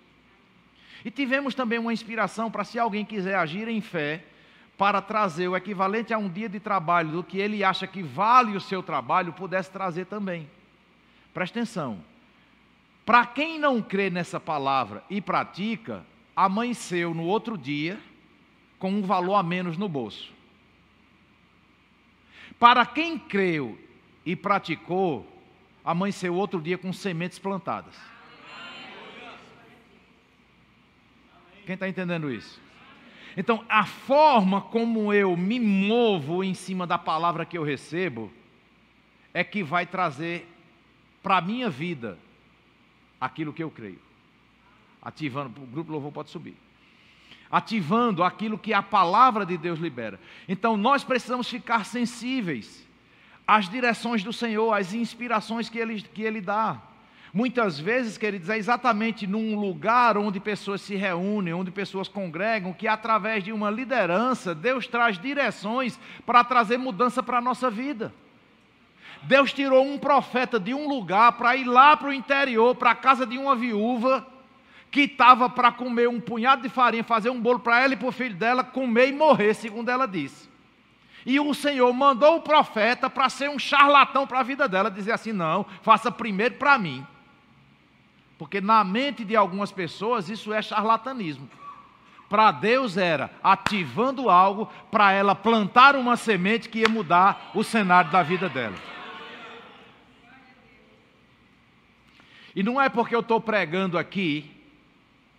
[1.05, 4.25] E tivemos também uma inspiração para, se alguém quiser agir em fé,
[4.79, 8.57] para trazer o equivalente a um dia de trabalho do que ele acha que vale
[8.57, 10.49] o seu trabalho, pudesse trazer também.
[11.33, 11.99] Presta atenção.
[13.05, 18.01] Para quem não crê nessa palavra e pratica, amanheceu no outro dia
[18.79, 20.33] com um valor a menos no bolso.
[22.59, 23.79] Para quem creu
[24.25, 25.27] e praticou,
[25.85, 27.95] amanheceu outro dia com sementes plantadas.
[31.67, 32.61] Quem está entendendo isso?
[33.37, 38.33] Então, a forma como eu me movo em cima da palavra que eu recebo
[39.33, 40.49] é que vai trazer
[41.23, 42.19] para a minha vida
[43.25, 43.99] aquilo que eu creio.
[45.01, 46.57] Ativando, o grupo louvor pode subir.
[47.51, 50.21] Ativando aquilo que a palavra de Deus libera.
[50.49, 52.87] Então nós precisamos ficar sensíveis
[53.47, 56.81] às direções do Senhor, às inspirações que Ele, que ele dá.
[57.33, 62.87] Muitas vezes, queridos, é exatamente num lugar onde pessoas se reúnem, onde pessoas congregam, que
[62.87, 68.15] através de uma liderança, Deus traz direções para trazer mudança para a nossa vida.
[69.25, 72.95] Deus tirou um profeta de um lugar para ir lá para o interior, para a
[72.95, 74.27] casa de uma viúva,
[74.91, 78.09] que estava para comer um punhado de farinha, fazer um bolo para ela e para
[78.09, 80.49] o filho dela, comer e morrer, segundo ela disse.
[81.27, 85.13] E o Senhor mandou o profeta para ser um charlatão para a vida dela, dizer
[85.13, 87.05] assim: não, faça primeiro para mim.
[88.39, 91.49] Porque na mente de algumas pessoas isso é charlatanismo.
[92.29, 98.11] para Deus era ativando algo para ela plantar uma semente que ia mudar o cenário
[98.11, 98.94] da vida dela.
[102.55, 104.51] E não é porque eu estou pregando aqui,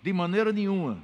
[0.01, 1.01] de maneira nenhuma,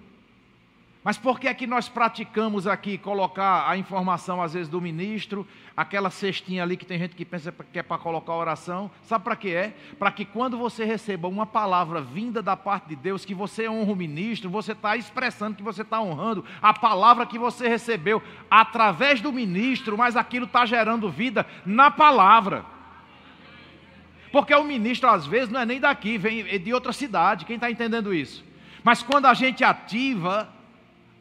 [1.04, 5.48] mas por que é que nós praticamos aqui colocar a informação, às vezes, do ministro,
[5.76, 8.92] aquela cestinha ali que tem gente que pensa que é para colocar oração?
[9.04, 9.74] Sabe para que é?
[9.98, 13.92] Para que quando você receba uma palavra vinda da parte de Deus, que você honra
[13.92, 19.20] o ministro, você está expressando que você está honrando a palavra que você recebeu através
[19.22, 22.64] do ministro, mas aquilo está gerando vida na palavra.
[24.32, 27.46] Porque o ministro, às vezes, não é nem daqui, vem de outra cidade.
[27.46, 28.44] Quem está entendendo isso?
[28.84, 30.50] Mas quando a gente ativa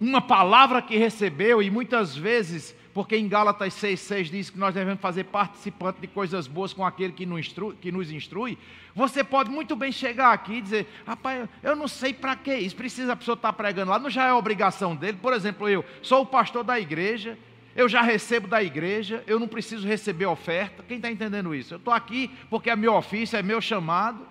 [0.00, 5.00] uma palavra que recebeu, e muitas vezes, porque em Gálatas 6,6 diz que nós devemos
[5.00, 8.56] fazer participante de coisas boas com aquele que nos instrui, que nos instrui
[8.94, 12.76] você pode muito bem chegar aqui e dizer, rapaz, eu não sei para que isso,
[12.76, 15.18] precisa a pessoa estar tá pregando lá, não já é obrigação dele.
[15.20, 17.38] Por exemplo, eu sou o pastor da igreja,
[17.74, 20.82] eu já recebo da igreja, eu não preciso receber oferta.
[20.82, 21.74] Quem está entendendo isso?
[21.74, 24.26] Eu estou aqui porque é meu ofício, é meu chamado.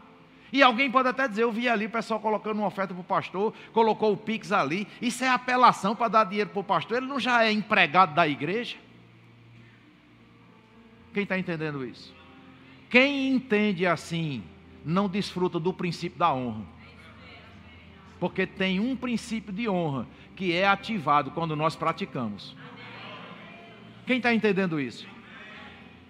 [0.51, 3.03] E alguém pode até dizer, eu vi ali o pessoal colocando uma oferta para o
[3.03, 4.87] pastor, colocou o Pix ali.
[5.01, 6.97] Isso é apelação para dar dinheiro para o pastor.
[6.97, 8.75] Ele não já é empregado da igreja?
[11.13, 12.13] Quem está entendendo isso?
[12.89, 14.43] Quem entende assim,
[14.83, 16.63] não desfruta do princípio da honra.
[18.19, 22.55] Porque tem um princípio de honra que é ativado quando nós praticamos.
[24.09, 25.07] Quem está entendendo isso?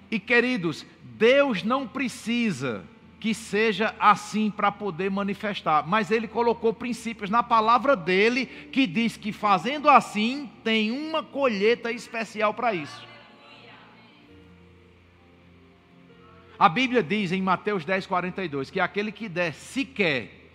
[0.09, 0.85] E queridos,
[1.17, 2.85] Deus não precisa
[3.19, 5.85] que seja assim para poder manifestar.
[5.85, 11.91] Mas ele colocou princípios na palavra dele que diz que fazendo assim tem uma colheita
[11.91, 13.05] especial para isso.
[16.57, 20.47] A Bíblia diz em Mateus 10, 42 que aquele que der sequer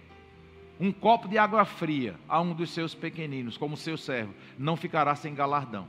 [0.81, 5.15] um copo de água fria a um dos seus pequeninos, como seu servo, não ficará
[5.15, 5.87] sem galardão.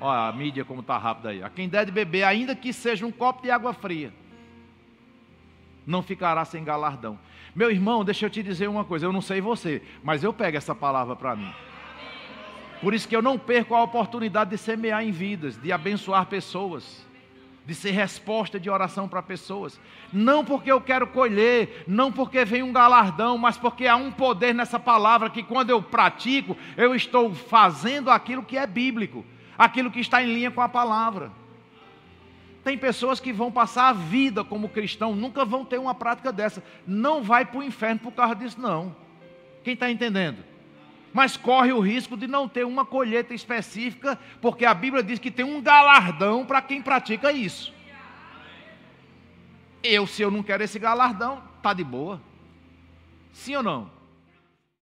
[0.00, 1.42] Olha a mídia como está rápida aí.
[1.42, 4.12] A quem der de beber, ainda que seja um copo de água fria,
[5.86, 7.18] não ficará sem galardão.
[7.54, 10.56] Meu irmão, deixa eu te dizer uma coisa, eu não sei você, mas eu pego
[10.56, 11.52] essa palavra para mim.
[12.80, 17.04] Por isso que eu não perco a oportunidade de semear em vidas, de abençoar pessoas,
[17.66, 19.80] de ser resposta de oração para pessoas.
[20.12, 24.54] Não porque eu quero colher, não porque vem um galardão, mas porque há um poder
[24.54, 29.24] nessa palavra que quando eu pratico, eu estou fazendo aquilo que é bíblico,
[29.58, 31.30] aquilo que está em linha com a palavra.
[32.62, 36.62] Tem pessoas que vão passar a vida como cristão, nunca vão ter uma prática dessa.
[36.86, 38.94] Não vai para o inferno por causa disso, não.
[39.64, 40.44] Quem está entendendo?
[41.12, 45.30] Mas corre o risco de não ter uma colheita específica, porque a Bíblia diz que
[45.30, 47.72] tem um galardão para quem pratica isso.
[49.82, 52.20] Eu, se eu não quero esse galardão, tá de boa.
[53.32, 53.97] Sim ou não?